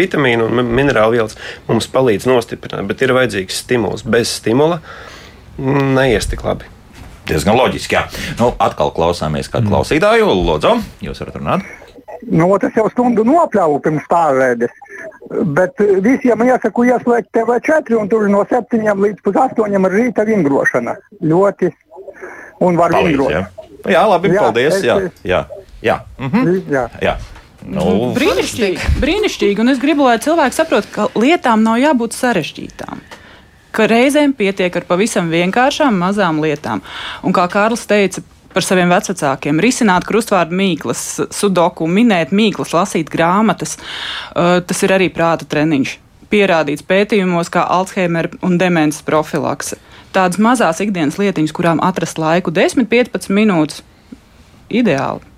[0.00, 1.38] vitamīni un minerāli vielas
[1.68, 2.88] mums palīdz nostiprināt.
[2.90, 4.04] Bet ir vajadzīgs stimuls.
[4.06, 4.80] Bez stimula
[5.60, 6.68] neies tik labi
[7.30, 7.96] diezgan loģiski.
[7.98, 8.06] Jā.
[8.40, 9.74] Nu, atkal klausāmies kādu mm.
[9.74, 10.32] klausītāju.
[10.48, 10.74] Lūdzu,
[11.06, 11.68] jūs varat runāt.
[12.28, 14.74] Nu, tas jau stundu nopļāvu pirms stāvēdes.
[15.56, 20.96] Bet visiem iesaku ieslēgt TV4 un tur no 7 līdz 8 ir rīta vingrošana.
[21.24, 21.70] Ļoti
[22.66, 23.32] un var Palīdz, vingrot.
[23.32, 23.44] Jā.
[23.94, 24.74] jā, labi, jā, paldies.
[24.76, 25.44] Es, jā, jā,
[25.84, 26.00] jā.
[26.20, 26.56] Mhm.
[26.68, 26.88] jā.
[27.00, 27.16] jā.
[27.60, 29.60] Nu, brīnišķīgi, brīnišķīgi.
[29.60, 33.02] Un es gribu, lai cilvēki saprotu, ka lietām nav jābūt sarežģītām
[33.72, 36.82] ka reizēm pietiek ar pavisam vienkāršām mazām lietām.
[37.26, 38.22] Un kā Kārlis teica,
[38.54, 41.04] par saviem vecākiem, risināt krustvārdu mīklas,
[41.34, 43.76] sudoku, minēt mīklas, lasīt grāmatas.
[43.78, 45.96] Uh, tas ir arī prāta treniņš.
[46.30, 49.80] Pierādīts pētījumos, kā Alzheimer un demences profilakse.
[50.14, 53.82] Tādas mazas ikdienas lietiņas, kurām atrast laiku 10, 15 minūtes,
[54.70, 55.29] ideāli.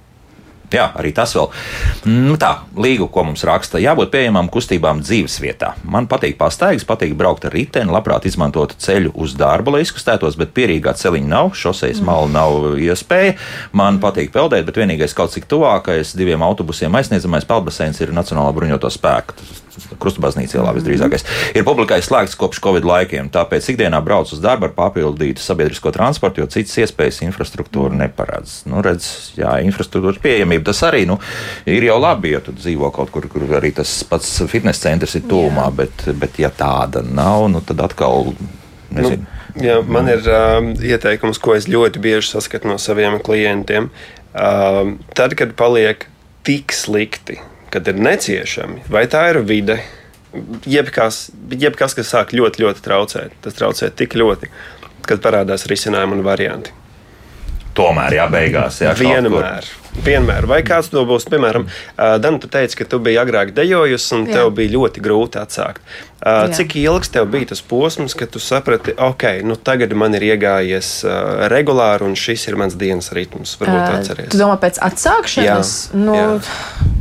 [0.72, 1.50] Jā, arī tas vēl.
[2.08, 5.74] Nu, tā, līgu, ko mums raksta, jābūt pieejamām kustībām dzīves vietā.
[5.84, 10.54] Man patīk pastaigas, patīk braukt ar riteni, labprāt izmantot ceļu uz darbu, lai izkustētos, bet
[10.56, 12.08] pierīgā celiņa nav, šoseis mm.
[12.08, 13.36] malu nav iespēja.
[13.76, 18.90] Man patīk peldēt, bet vienīgais kaut cik tuvākais diviem autobusiem aizsniedzamais peldbaseins ir Nacionālā bruņoto
[18.92, 19.36] spēku.
[20.02, 21.24] Krustabaznīca ielā visdrīzākais.
[21.56, 26.42] Ir publikai slēgts kopš Covid laikiem, tāpēc ikdienā brauc uz darbu ar papildītu sabiedrisko transportu,
[26.42, 28.62] jo citas iespējas infrastruktūra neparedz.
[28.70, 30.66] Nu, redz, jā, infrastruktūras pieejamība.
[30.70, 31.18] Tas arī nu,
[31.68, 35.26] ir jau labi, ja tu dzīvo kaut kur, kur arī tas pats fitnes centrs ir
[35.30, 38.34] tūmā, bet, bet ja tāda nav, nu, tad atkal
[38.92, 39.24] nezinu.
[39.24, 43.90] Nu, jā, man ir uh, ieteikums, ko es ļoti bieži saskatu no saviem klientiem.
[44.32, 46.06] Uh, tad, kad paliek
[46.46, 47.38] tik slikti,
[47.72, 49.80] kad ir neciešami, vai tā ir vide,
[50.68, 53.40] jebkas, jebkas kas sāk ļoti, ļoti traucēt.
[53.44, 54.52] Tas traucē tik ļoti,
[55.08, 56.78] kad parādās risinājumi un varianti.
[57.72, 58.82] Tomēr, jā, beigās.
[58.84, 59.64] Jā, vienmēr.
[60.04, 60.44] Vienmēr.
[60.48, 61.64] Vai kāds to būs, piemēram,
[61.96, 64.34] Dana, tu teici, ka tu biji agrāk dejojusi un jā.
[64.36, 65.80] tev bija ļoti grūti atsākt.
[66.20, 66.50] Jā.
[66.52, 70.94] Cik ilgs tev bija tas posms, kad tu saprati, ok, nu tagad man ir iegājies
[71.52, 73.56] regulāri un šis ir mans dienas ritms?
[73.60, 74.32] Varbūt atceries.
[74.36, 75.76] Tu domā pēc atsākšanas?
[75.92, 76.02] Jā.
[76.04, 76.92] Nu, jā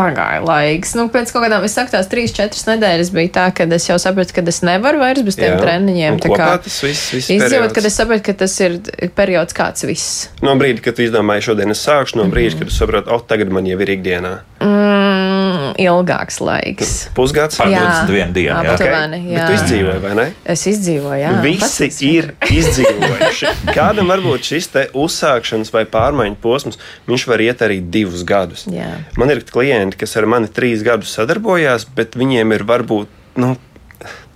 [0.00, 0.94] pagāja laiks.
[0.98, 3.98] Nu, pēc kaut kādām, es saku, tās trīs, četras nedēļas bija tā, ka es jau
[4.02, 5.60] sapratu, ka es nevaru vairs bez tiem Jā.
[5.62, 6.16] treniņiem.
[6.16, 8.80] Un tā kā tas viss, viss izdzīvot, kad es sapratu, ka tas ir
[9.16, 10.28] periods kāds viss.
[10.44, 13.22] No brīdi, kad tu izdomāji šodien es sākšu, no brīža, mm kad tu saproti, oh,
[13.24, 14.32] tagad man jau ir ikdienā.
[14.60, 15.29] Mm,
[15.78, 16.94] ilgāks laiks.
[17.16, 17.60] Pusgads?
[17.70, 18.62] Jā, viena diena.
[18.66, 18.90] Jā, okay.
[18.90, 19.36] jā.
[19.36, 20.26] Bet tu izdzīvoji, vai ne?
[20.54, 21.32] Es izdzīvoju, jā.
[21.44, 23.54] Visi Pats ir izdzīvojuši.
[23.78, 28.66] Kādam varbūt šis te uzsākšanas vai pārmaiņu posms, viņš var iet arī divus gadus.
[28.70, 28.92] Jā.
[29.20, 33.18] Man ir klienti, kas ar mani trīs gadus sadarbojās, bet viņiem ir varbūt.
[33.40, 33.54] Nu,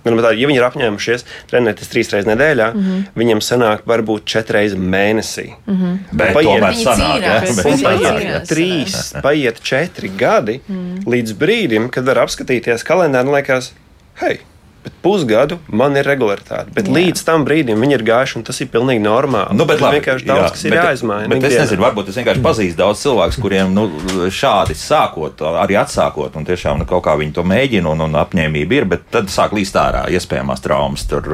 [0.05, 3.05] Tā, ja viņi ir apņēmušies trenēties trīs reizes nedēļā, mm -hmm.
[3.17, 5.47] viņam sanāk varbūt četras reizes mēnesī.
[5.65, 5.97] Mm -hmm.
[6.11, 7.39] Bet paiet, tomēr sanāk, ja?
[7.83, 11.05] paiet trīs, paiet četri gadi mm -hmm.
[11.13, 13.73] līdz brīdim, kad var apskatīties kalendāru un liekas,
[14.21, 14.39] hei!
[14.85, 16.69] Bet pusgadu man ir regularitāte.
[16.75, 16.93] Bet jā.
[16.93, 19.57] līdz tam brīdim viņi ir gājuši, un tas ir pilnīgi normāli.
[19.57, 21.29] Nu, bet labi, vienkārši daudz jā, kas ir bet, jāizmaina.
[21.31, 23.85] Bet es nezinu, varbūt es vienkārši pazīstu daudz cilvēku, kuriem nu,
[24.33, 28.77] šādi sākot, arī atsākot, un tiešām nu, kaut kā viņi to mēģina, un, un apņēmība
[28.77, 31.25] ir, bet tad sāk līst ārā iespējamās traumas, tur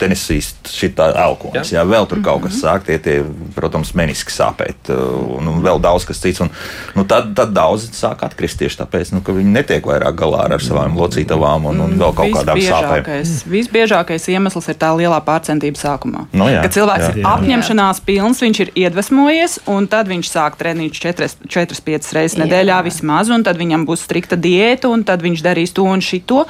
[0.00, 1.80] tenisīs šitā elkonis, jā.
[1.80, 2.60] jā, vēl tur kaut kas mhm.
[2.66, 3.16] sāk, tie, tie
[3.56, 6.52] protams, meniski sāpēt, un, un vēl daudz kas cits, un
[6.98, 10.60] nu, tad, tad daudz sāk atkrist tieši tāpēc, nu, ka viņi netiek vairāk galā ar
[10.62, 15.80] savām locītavām un, un vēl kaut kādām sāpēm visbiežākais, visbiežākais iemesls ir tā lielā pārcentība
[15.80, 16.24] sākumā.
[16.32, 17.34] No nu jā, kad cilvēks jā, ir jā.
[17.34, 23.46] apņemšanās pilns, viņš ir iedvesmojies, un tad viņš sāk trenīt 4-5 reizes nedēļā vismaz, un
[23.46, 26.46] tad viņam būs strikta diēta, un tad viņš darīs to un šito.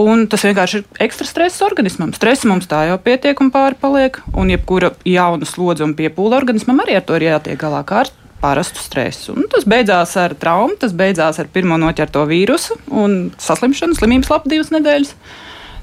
[0.00, 2.12] Un tas vienkārši ir ekstra stress organismam.
[2.14, 6.78] Stresa mums tā jau pietiek un pāri paliek, un jebkura jauna slodze un piepūle organismam
[6.84, 9.34] arī ar to ir jātiek galā kārt parastu stresu.
[9.36, 14.52] Un tas beidzās ar traumu, tas beidzās ar pirmo noķerto vīrusu un saslimšanu, slimības lapu
[14.52, 15.14] divas nedēļas.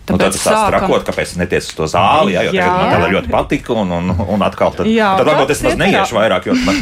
[0.07, 0.69] Tāpēc un tad tas sākam...
[0.71, 2.63] trakot, kāpēc netiec uz to zāli, jā, jo jā.
[2.63, 5.75] tagad man tā ļoti patika, un, un, un atkal tad, jā, tad varbūt es maz
[5.81, 6.79] neiešu vairāk, jo man,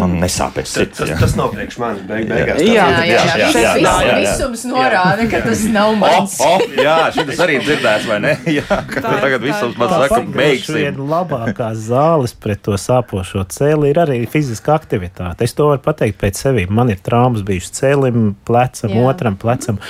[0.00, 1.02] man nesāpēs sirds.
[1.02, 2.62] Tas, tas nav priekš manis, beig, beigās.
[2.64, 4.16] Jā, jā, jā, jā, jā, jā, jā.
[4.24, 6.38] Visums norāda, ka tas nav mans.
[6.40, 8.32] Oh, oh, jā, šis arī dzirdēts, vai ne?
[8.54, 10.76] Jā, ka tā, tagad visums man saka, beigsim.
[10.78, 15.46] Viena labākās zāles pret to sāpošo cēli ir arī fiziska aktivitāte.
[15.46, 16.70] Es to varu pateikt pēc sevis.
[16.72, 19.80] Man ir traumas bijušas cēlim, plecam, otram plecam.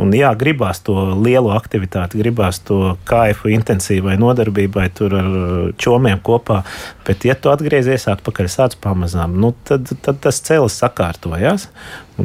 [0.00, 6.20] Un jā, gribās to lielu aktivitāti aktivitāti, gribās to kaifu intensīvai nodarbībai, tur ar čomiem
[6.20, 6.64] kopā.
[7.06, 11.68] Bet, ja tu atgriezies atpakaļ, sāc pamazām, nu, tad, tad tas celis sakārtojas.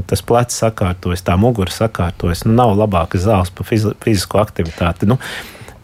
[0.07, 2.45] Tas plecs sakārtojas, tā mugura sakārtojas.
[2.45, 5.07] Nu, nav labākas zāles par fizisko aktivitāti.
[5.07, 5.17] Nu,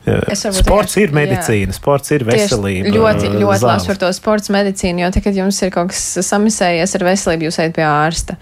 [0.02, 1.78] Sports ir medicīna, jā.
[1.78, 2.88] sports ir veselība.
[2.88, 6.02] Tieši ļoti, ļoti labs par to sports medicīnu, jo tad, kad jums ir kaut kas
[6.26, 8.38] samisējies ar veselību, jūs ejat pie ārsta.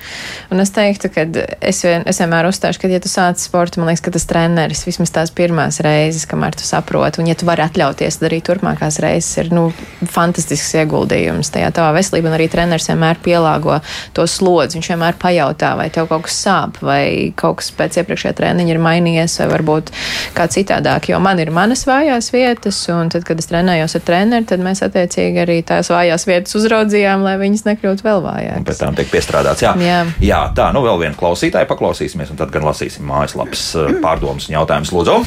[0.53, 1.25] Un es teiktu, ka
[1.59, 4.85] es, vien, es vienmēr uzstāšu, ka, ja tu sāc sportu, man liekas, ka tas treneris
[4.87, 9.33] vismaz tās pirmās reizes, kamēr tu saproti, un ja tu vari atļauties darīt turpmākās reizes,
[9.43, 9.67] ir nu,
[10.07, 13.81] fantastisks ieguldījums tajā tavā veselībā, un arī treneris vienmēr pielāgo
[14.15, 14.79] to slodzi.
[14.79, 18.81] Viņš vienmēr pajautā, vai tev kaut kas sāp, vai kaut kas pēc iepriekšējā treniņa ir
[18.87, 19.93] mainījies, vai varbūt
[20.37, 24.47] kā citādāk, jo man ir manas vājās vietas, un tad, kad es trenējos ar treneri,
[24.49, 28.65] tad mēs attiecīgi arī tās vājās vietas uzraudzījām, lai viņas nekļūtu vēl vājākas.
[28.69, 29.63] Pēc tam tiek piestrādāts.
[29.65, 29.99] Jā, jā.
[30.23, 34.57] jā tā, nu vēl viena klausītāja paklausīsimies, un tad gan lasīsim mājaslapas eh, pārdomas un
[34.59, 34.93] jautājumus.
[34.95, 35.19] Lūdzu!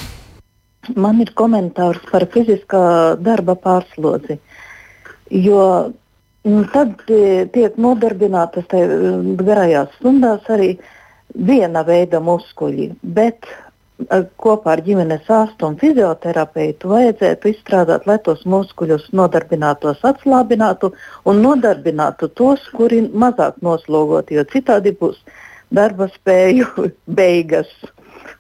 [0.99, 2.85] Man ir komentārs par fiziskā
[3.22, 4.41] darba pārslodzi.
[5.30, 5.66] Jo
[6.49, 8.97] nu, tad eh, tiek nodarbinātas eh,
[9.43, 10.74] garajās stundās arī
[11.33, 13.47] viena veida muskuļi, bet
[14.40, 20.93] kopā ar ģimenes ārstu un fizioterapeitu vajadzētu izstrādāt, lai tos muskuļus nodarbinātos, atslābinātu
[21.28, 25.20] un nodarbinātu tos, kuri mazāk noslogoti, jo citādi būs
[25.70, 26.88] darba spēju
[27.20, 27.70] beigas.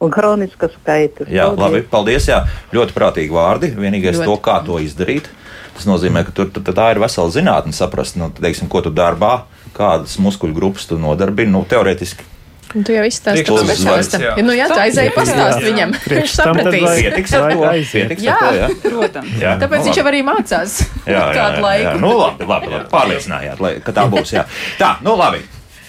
[0.02, 1.28] Un kroniskas skaitas.
[1.30, 1.60] Jā, paldies.
[1.62, 2.24] labi, paldies.
[2.26, 2.40] Jā,
[2.74, 3.68] ļoti prātīgi vārdi.
[3.76, 4.26] Vienīgais ļoti.
[4.26, 5.28] to, kā to izdarīt.
[5.76, 9.44] Tas nozīmē, ka tur, tā ir vesela zinātne saprast, nu, teiksim, ko tu darbā,
[9.76, 11.54] kādas muskuļu grupas tu nodarbini.
[11.54, 12.26] Nu, teorētiski
[12.72, 14.20] tu jau izstāstīji par speciālistu.
[14.22, 15.94] Ja, nu, jā, tā aizēja pastāstīt viņam.
[16.12, 16.86] Viņš sapratīs.
[16.98, 17.72] Pietiks ar to.
[17.92, 18.68] Pietiks jā, ar to, jā.
[18.84, 19.34] protams.
[19.42, 21.88] Jā, Tāpēc nu, viņš jau arī mācās jā, jā, kādu laiku.
[21.88, 22.86] Jā, nu, labi, labi, labi.
[22.92, 24.32] pārliecinājāt, lai, ka tā būs.
[24.38, 24.46] Jā.
[24.80, 25.42] Tā, nu labi.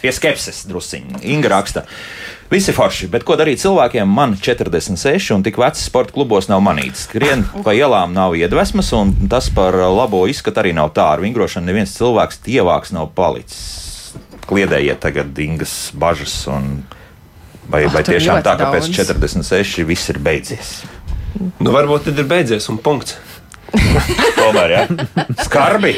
[0.03, 1.23] Pie skepses drusciņi.
[1.31, 1.85] Inga raksta.
[2.51, 4.09] Visi forši, bet ko darīt cilvēkiem?
[4.13, 7.07] Man 46, un tik vecs sporta klubos nav manīts.
[7.07, 11.07] Skrien pa ielām nav iedvesmas, un tas par labo izskatu arī nav tā.
[11.15, 13.92] Ar vingrošanu neviens cilvēks tievāks nav palicis
[14.49, 16.35] kliedējiet tagad dingas bažas.
[16.51, 16.83] Un,
[17.67, 20.73] vai, oh, vai tiešām tā, ka pēc 46 viss ir beidzies?
[21.59, 23.17] Nu, varbūt tad ir beidzies un punkts.
[24.37, 24.81] Tomēr, jā,
[25.47, 25.95] skarbi.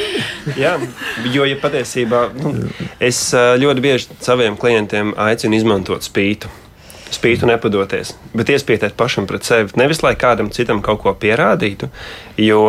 [0.56, 0.78] jā,
[1.28, 2.54] jo, ja patiesībā nu,
[3.04, 6.48] es ļoti bieži saviem klientiem aicinu izmantot spītu
[7.16, 9.74] spītu nepadoties, bet iespietēt pašam pret sevi.
[9.80, 11.90] Nevis lai kādam citam kaut ko pierādītu,
[12.42, 12.62] jo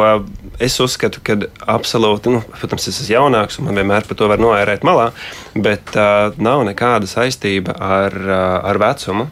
[0.63, 1.39] es uzskatu, ka
[1.77, 5.11] absolūti, nu, protams, es esmu jaunāks un man vienmēr par to var noērēt malā,
[5.55, 8.39] bet uh, nav nekāda saistība ar, uh,
[8.71, 9.29] ar vecumu.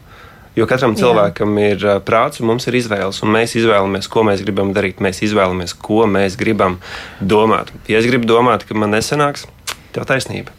[0.55, 1.71] Jo katram cilvēkam Jā.
[1.73, 5.01] ir uh, prāts, un mums ir izvēles, un mēs izvēlamies, ko mēs gribam darīt.
[5.03, 6.77] Mēs izvēlamies, ko mēs gribam
[7.19, 7.73] domāt.
[7.91, 9.49] Ja es gribu domāt, ka man nesanāks,
[9.91, 10.55] tev taisnība.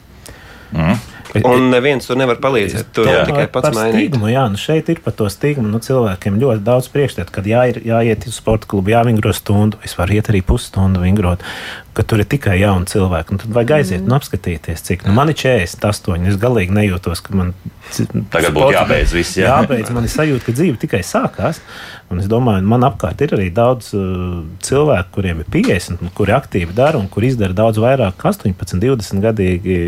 [0.74, 0.98] Mm.
[1.42, 2.90] Un neviens tur nevar palīdzēt.
[2.96, 3.96] Tur jā, tikai pats mainīt.
[3.96, 5.66] Stigmu, jā, nu šeit ir par to stigmu.
[5.70, 9.80] Nu, cilvēkiem ļoti daudz priekšstatu, kad jā, ir, jāiet uz sporta klubu, jāvingro stundu.
[9.86, 11.44] Es varu iet arī pusstundu vingrot
[11.96, 13.32] ka tur ir tikai jauni cilvēki.
[13.32, 14.10] Un tad vajag aiziet mm.
[14.10, 16.28] un apskatīties, cik nu, man ir 48.
[16.28, 17.54] Es galīgi nejūtos, ka man
[18.34, 19.38] tagad būtu jābeidz viss.
[19.40, 19.54] Jā.
[19.62, 19.92] Jābeidz.
[19.96, 21.62] Man ir sajūta, ka dzīve tikai sākās.
[22.12, 26.76] Un es domāju, man apkārt ir arī daudz uh, cilvēku, kuriem ir 50, kuri aktīvi
[26.76, 29.78] dara un kuri izdara daudz vairāk kā 18, 20 gadīgi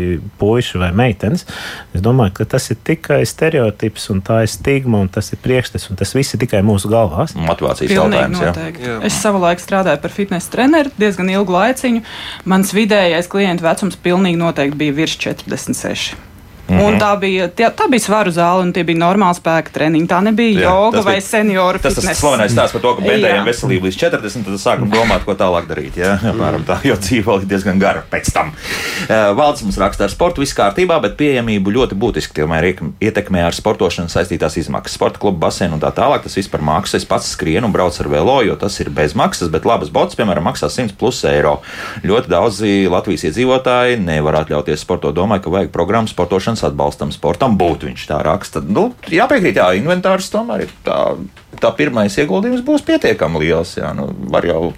[0.41, 1.28] puiši vai meitenes.
[1.37, 5.89] Es domāju, ka tas ir tikai stereotips un tā ir stigma un tas ir priekšstats
[5.91, 7.35] un tas viss ir tikai mūsu galvās.
[7.37, 8.41] Motivācijas jautājums.
[8.43, 8.99] Jā.
[9.07, 12.05] Es savulaik strādāju par fitnesa treneru diezgan ilgu laiciņu.
[12.49, 16.28] Mans vidējais klientu vecums pilnīgi noteikti bija virs 46.
[16.69, 16.99] Mm -hmm.
[16.99, 20.07] Tā bija, tā, tā bija svaru zāle, un tie bija normāli spēka treniņi.
[20.07, 22.07] Tā nebija Jā, joga vai senioru tas, fitness.
[22.07, 25.67] Tas slavenais stāsts par to, ka bēdējiem veselību līdz 40, tad sākam domāt, ko tālāk
[25.67, 25.97] darīt.
[25.97, 28.51] Jā, apmēram tā, jo dzīve ir diezgan gara pēc tam.
[29.35, 34.09] Valds mums raksta ar sportu, viss kārtībā, bet pieejamību ļoti būtiski tomēr ietekmē ar sportošanu
[34.09, 34.95] saistītās izmaksas.
[34.95, 36.97] Sporta kluba basēnu un tā tālāk, tas viss par maksu.
[36.97, 40.15] Es pats skrienu un braucu ar velo, jo tas ir bez maksas, bet labas botas,
[40.19, 41.59] piemēram, maksā 100 plus eiro.
[42.03, 45.15] Ļoti daudzi Latvijas iedzīvotāji nevar atļauties sportot.
[45.15, 47.89] Domāju, ka vajag programmu sportošanas atbalstam sportam tam būtu.
[47.89, 48.61] Viņš tā raksta.
[48.61, 51.15] Nu, jāpiekrīt, jā, inventārs tomēr ir tā,
[51.61, 53.77] tā pirmais ieguldījums būs pietiekami liels.
[53.79, 54.73] Jā, nu, var jau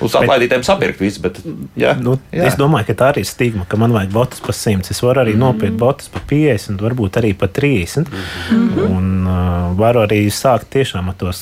[0.00, 1.38] Uz atlaidītēm sapirkt visu, bet.
[1.76, 2.46] Jā, nu, jā.
[2.48, 4.88] Es domāju, ka tā arī ir stigma, ka man vajag botus par 100.
[4.94, 5.42] Es varu arī mm.
[5.42, 8.08] nopirkt botus par 50, varbūt arī par 30.
[8.08, 8.16] Mm
[8.48, 8.96] -hmm.
[8.96, 11.32] Un uh, varu arī sākt tiešām ar to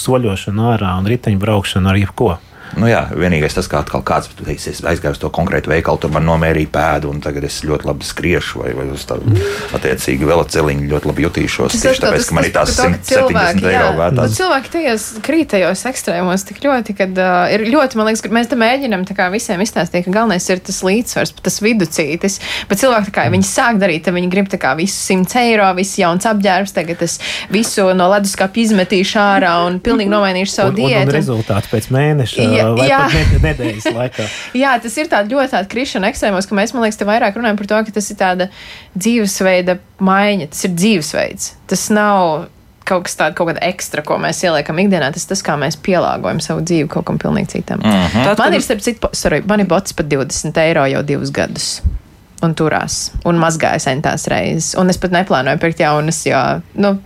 [0.00, 2.38] soļošanu ārā un riteņbraukšanu ar jebko.
[2.76, 6.12] Nu jā, vienīgais tas, kā atkal kāds teiks, es aizgāju uz to konkrētu veikalu, tur
[6.12, 9.32] man nomērīja pēdu, un tagad es ļoti labi skriešu, vai, vai uz tādu
[9.76, 11.78] attiecīgi veloceliņu ļoti labi jutīšos.
[11.80, 14.32] Tieši tāpēc, ka man ir tās 170 eiro vērtās.
[14.32, 18.50] Nu, cilvēki tajos krītajos ekstrēmos tik ļoti, kad uh, ir ļoti, man liekas, ka mēs
[18.50, 23.16] te mēģinam kā visiem izstāstīt, ka galvenais ir tas līdzsvars, tas viducītis, bet cilvēki tā
[23.20, 26.74] kā viņi sāk darīt, tad viņi grib tā kā visu 100 eiro, visu jauns apģērbs,
[26.76, 27.18] tagad es
[27.52, 31.06] visu no leduskapa izmetīšu ārā un pilnīgi nomainīšu savu un, diētu.
[31.06, 33.00] Un, un rezultāts pēc mēneša jā, vai jā.
[33.12, 34.26] pat nedēļas laikā.
[34.62, 37.60] jā, tas ir tāds ļoti tāds krišana ekstrēmos, ka mēs, man liekas, te vairāk runājam
[37.60, 38.50] par to, ka tas ir tāda
[38.96, 41.50] dzīvesveida maiņa, tas ir dzīvesveids.
[41.70, 42.46] Tas nav
[42.86, 46.40] kaut kas tāds, kaut kāda ekstra, ko mēs ieliekam ikdienā, tas tas, kā mēs pielāgojam
[46.42, 47.82] savu dzīvi kaut kam pilnīgi citam.
[47.82, 48.24] Mm -hmm.
[48.30, 51.82] Tad, man ir, starp citu, sorry, man ir bots par 20 eiro jau divus gadus.
[52.42, 54.74] Un turās, un mazgāja centās reizes.
[54.78, 56.98] Un es pat neplānoju pirkt jaunas, jo, nu,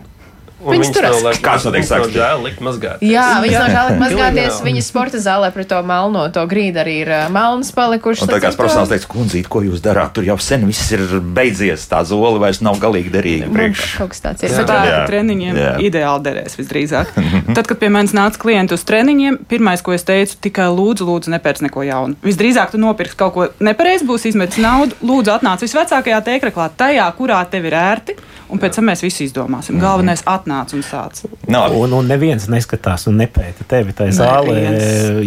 [0.60, 1.38] Viņas tur ir.
[1.40, 3.08] Kāds no teiks, ka žēl likt mazgāties?
[3.08, 4.58] Jā, viņas nav žēl likt mazgāties.
[4.66, 8.26] Viņas sporta zālē pret to melno, to grīdu arī ir melnas palikušas.
[8.26, 10.12] Un tā kā profesionāls teiks, kundzīt, ko jūs darāt?
[10.16, 11.86] Tur jau sen viss ir beidzies.
[11.90, 13.50] Tā zole vairs nav galīgi derīga.
[13.54, 13.86] Priekš.
[14.00, 14.52] Kaut kas tāds ir.
[14.52, 14.66] Jā.
[14.68, 14.98] Tā jā.
[15.08, 15.72] treniņiem jā.
[15.88, 17.14] ideāli derēs visdrīzāk.
[17.56, 21.32] Tad, kad pie manis nāca klienti uz treniņiem, pirmais, ko es teicu, tikai lūdzu, lūdzu,
[21.36, 22.18] nepērc neko jaunu.
[22.26, 24.98] Visdrīzāk tu nopirksi kaut ko nepareizi, būs izmetis naudu.
[25.04, 28.18] Lūdzu, atnāc visvecākajā tēkraklā, tajā, kurā tev ir ērti
[28.50, 29.76] un pēc tam mēs visi izdomāsim.
[29.76, 29.84] Mhm.
[29.84, 31.22] Galvenais atnāc un sāc.
[31.48, 31.64] No.
[31.80, 34.58] Un, un neviens neskatās un nepēta tevi tajā zālē,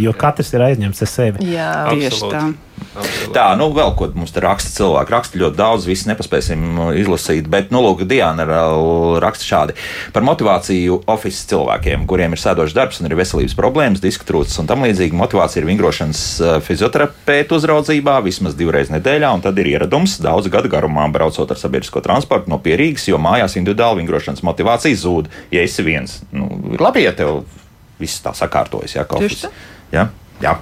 [0.01, 1.49] jo katrs ir aizņemts ar sevi.
[1.53, 2.45] Jā, tieši tā.
[2.93, 3.33] Absolut.
[3.33, 5.13] Tā, nu, vēl ko mums te raksta cilvēki.
[5.13, 8.45] Raksta ļoti daudz, visu nepaspēsim izlasīt, bet, nu, lūk, Diana
[9.23, 9.77] raksta šādi
[10.13, 14.69] par motivāciju oficiāliem cilvēkiem, kuriem ir sēdošs darbs un ir veselības problēmas, diska trūcis un
[14.69, 15.17] tam līdzīgi.
[15.17, 20.71] Motivācija ir vingrošanas eh, fizioterapeitu uzraudzībā vismaz divreiz nedēļā, un tad ir ieradums daudz gadu
[20.71, 25.85] garumā, braucot ar sabiedrisko transportu no Pierīgas, jo mājās individuāli vingrošanas motivācija zūd, ja esi
[25.85, 26.21] viens.
[26.35, 27.43] Nu, ir labi, ja tev
[28.01, 29.47] viss tā sakārtojas, ja kaut kas.
[29.93, 30.09] Ja?
[30.43, 30.57] Jā.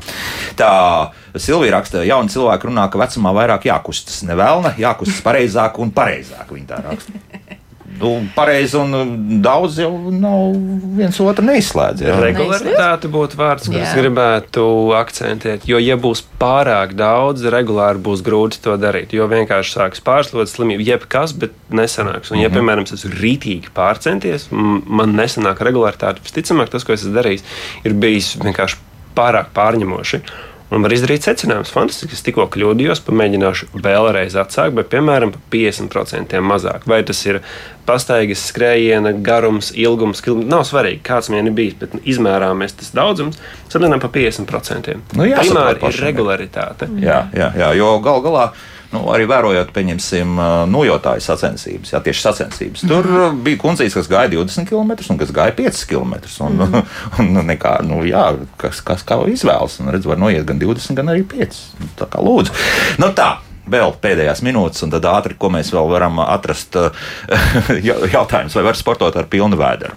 [0.60, 0.72] Tā
[1.36, 4.24] Silvija raksta, ka jauni cilvēki runā, ka vecumā vairāk jākustas.
[4.28, 6.52] Nevēlna, jākustas pareizāk un pareizāk.
[6.52, 7.22] Viņa tā raksta.
[8.02, 8.94] Nu, pareizi un
[9.44, 10.56] daudz jau nav
[10.98, 12.02] viens otru neizslēdz.
[12.06, 12.16] Jā.
[12.24, 14.64] Regularitāte būtu vārds, ko es gribētu
[14.98, 15.68] akcentēt.
[15.70, 19.14] Jo, ja būs pārāk daudz, regulāri būs grūti to darīt.
[19.14, 22.34] Jo vienkārši sāks pārslodzes slimība, jebkas, bet nesanāks.
[22.34, 22.58] Un, ja, mm -hmm.
[22.58, 27.44] piemēram, es esmu rītīgi pārcenties, man nesanāk regularitāte, visticamāk, tas, ko es esmu darījis,
[27.84, 28.82] ir bijis vienkārši
[29.16, 30.22] pārāk pārņemoši.
[30.72, 31.74] Un var izdarīt secinājumus.
[31.76, 36.88] Fantastiski, es tikko kļūdījos, pamēģināšu vēlreiz atsākt, bet piemēram par 50% mazāk.
[36.88, 37.42] Vai tas ir
[37.88, 43.42] pastaigas skrējiena garums, ilgums, kilums, nav svarīgi, kāds man ir bijis, bet izmērāmies tas daudzums,
[43.68, 44.96] samazinām par 50%.
[45.20, 46.88] Nu, Primāri ir regularitāte.
[47.04, 48.52] Jā, jā, jā jo gal galā
[48.92, 50.40] nu, arī vērojot, pieņemsim,
[50.72, 52.86] nojotāju sacensības, jā, tieši sacensības.
[52.86, 53.44] Tur mm -hmm.
[53.46, 56.14] bija kundzīs, kas gāja 20 km un kas gāja 5 km.
[56.40, 56.84] Un, mm -hmm.
[57.20, 59.80] un, un nekā, nu, jā, kas, kas kā izvēlas.
[59.80, 61.56] Un redz, var noiet gan 20, gan arī 5.
[61.98, 62.52] Tā kā lūdzu.
[62.98, 63.38] Nu, tā
[63.70, 66.76] vēl pēdējās minūtes, un tad ātri, ko mēs vēl varam atrast.
[68.14, 69.94] Jautājums, vai var sportot ar pilnu vēderu?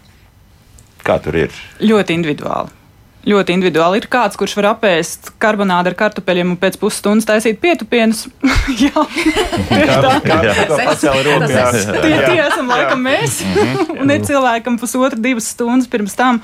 [1.05, 1.51] Kā tur ir?
[1.81, 2.84] Ļoti individuāli
[3.29, 4.01] ļoti individuāli.
[4.03, 8.27] Ir kāds, kurš var apēst karbonādu ar kartupeļiem un pēc pusstundas taisīt pietupienus.
[8.83, 9.05] jā,
[9.71, 10.13] tieši tā.
[12.05, 13.41] Tie, tie esam laikam mēs.
[13.49, 13.99] Mhm.
[14.05, 16.43] un ir cilvēkam pusotra, divas stundas pirms tam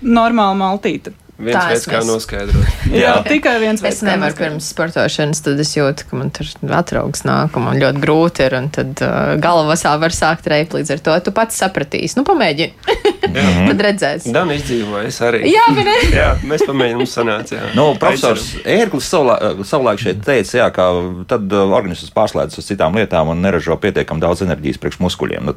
[0.00, 1.14] normāla maltīte.
[1.40, 2.72] Viens tā veids, kā noskaidrot.
[2.92, 4.00] jā, jā, tikai viens veids.
[4.00, 8.02] Es nevaru pirms sportošanas, tad es jūtu, ka man tur atraugs nāk, un man ļoti
[8.02, 11.16] grūti ir, un tad uh, galvasā var sākt reipt līdz ar to.
[11.26, 12.98] Tu pats sapratīsi, nu pamēģini.
[13.70, 14.32] tad redzēsi.
[14.34, 15.42] Dan izdzīvoja, es arī.
[15.50, 17.70] Jā, bet jā, mēs pamēģinām sanākt, jā.
[17.78, 20.88] Nu, profesors Ērglis savulaik, savulaik šeit teica, jā, ka
[21.30, 25.48] tad uh, organisms pārslēdzas uz citām lietām un neražo pietiekam daudz enerģijas priekš muskuļiem.
[25.48, 25.56] Nu,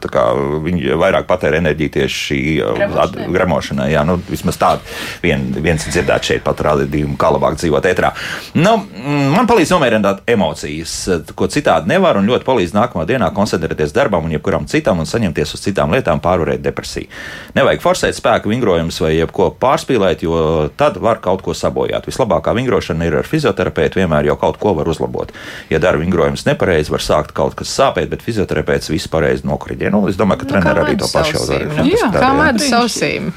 [0.64, 3.04] viņi vairāk patēra enerģiju tieši uh,
[3.34, 3.92] gremošanai.
[3.94, 4.84] Jā, nu, vismaz tāda
[5.24, 8.14] vien, vien viens dzirdēt šeit pat rādījumu, kā labāk dzīvot ētrā.
[8.58, 10.96] Nu, mm, man palīdz nomierināt emocijas,
[11.38, 15.56] ko citādi nevar, un ļoti palīdz nākamā dienā koncentrēties darbam un jebkuram citam un saņemties
[15.58, 17.10] uz citām lietām, pārvarēt depresiju.
[17.58, 22.08] Nevajag forsēt spēku vingrojumus vai jebko pārspīlēt, jo tad var kaut ko sabojāt.
[22.10, 25.34] Vislabākā vingrošana ir ar fizioterapeitu, vienmēr jau kaut ko var uzlabot.
[25.74, 29.92] Ja dara vingrojumus nepareizi, var sākt kaut kas sāpēt, bet fizioterapeits visu pareizi nokriģē.
[29.94, 31.88] Nu, es domāju, ka nu, treneri arī to pašu jau dara.
[31.88, 33.32] Jā, kā medus ausīm.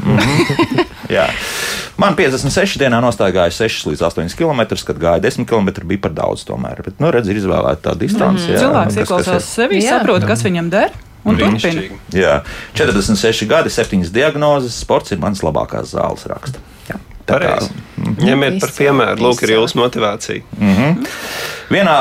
[1.16, 1.28] jā.
[1.97, 6.44] Man 56 dienā nostaigāja 6 līdz 8 km, kad gāja 10 km, bija par daudz
[6.49, 6.82] tomēr.
[6.84, 8.44] Bet, nu, redz, ir izvēlēta tā distance.
[8.44, 10.92] Mm, jā, cilvēks ieklausās sevi, saprot, kas viņam der.
[11.26, 11.86] Un turpina.
[12.14, 12.36] Jā,
[12.78, 16.61] 46 gadi, 7 diagnozes, sports ir mans labākās zāles raksta.
[16.90, 17.01] Jā.
[17.26, 17.72] Pareizi.
[18.20, 20.44] Ņemiet par piemēru, lūk, ir jūsu motivācija.
[20.61, 21.09] Mm -hmm.
[21.72, 21.99] Vienā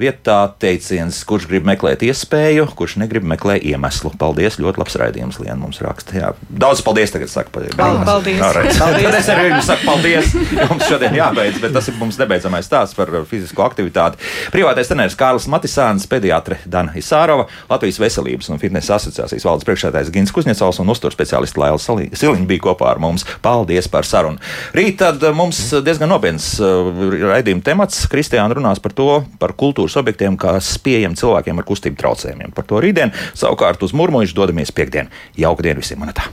[0.00, 4.12] vietā teiciens, kurš grib meklēt iespēju, kurš negrib meklēt iemeslu.
[4.20, 6.16] Paldies, ļoti labs raidījums, Liena mums raksta.
[6.16, 6.32] Jā.
[6.48, 7.76] Daudz paldies, tagad saka, paldies.
[7.78, 8.40] Paldies.
[8.40, 9.16] paldies.
[9.20, 10.32] es arī jums saku paldies.
[10.56, 14.20] Jums šodien jābeidz, bet tas ir mums nebeidzamais stāsts par fizisko aktivitāti.
[14.54, 20.34] Privātais treneris Kārlis Matisāns, pediatre Dana Isārova, Latvijas veselības un fitnesa asociācijas valdes priekšsēdājs Gins
[20.34, 23.26] Kuzņecovs un uztur speciālists Laila Siliņa bija kopā ar mums.
[23.44, 24.40] Paldies par sarunu.
[24.76, 26.90] Rīt tad mums diezgan nopietns uh,
[27.30, 28.04] raidījuma temats.
[28.10, 29.08] Kristiāna runās par to,
[29.42, 29.54] par
[29.90, 32.54] kultūras objektiem, kas pieejami cilvēkiem ar kustību traucējumiem.
[32.54, 35.10] Par to rītdien savukārt uz Murmuļu dodamies piekdien.
[35.36, 36.00] Jauka diena visiem!
[36.00, 36.30] Manatā.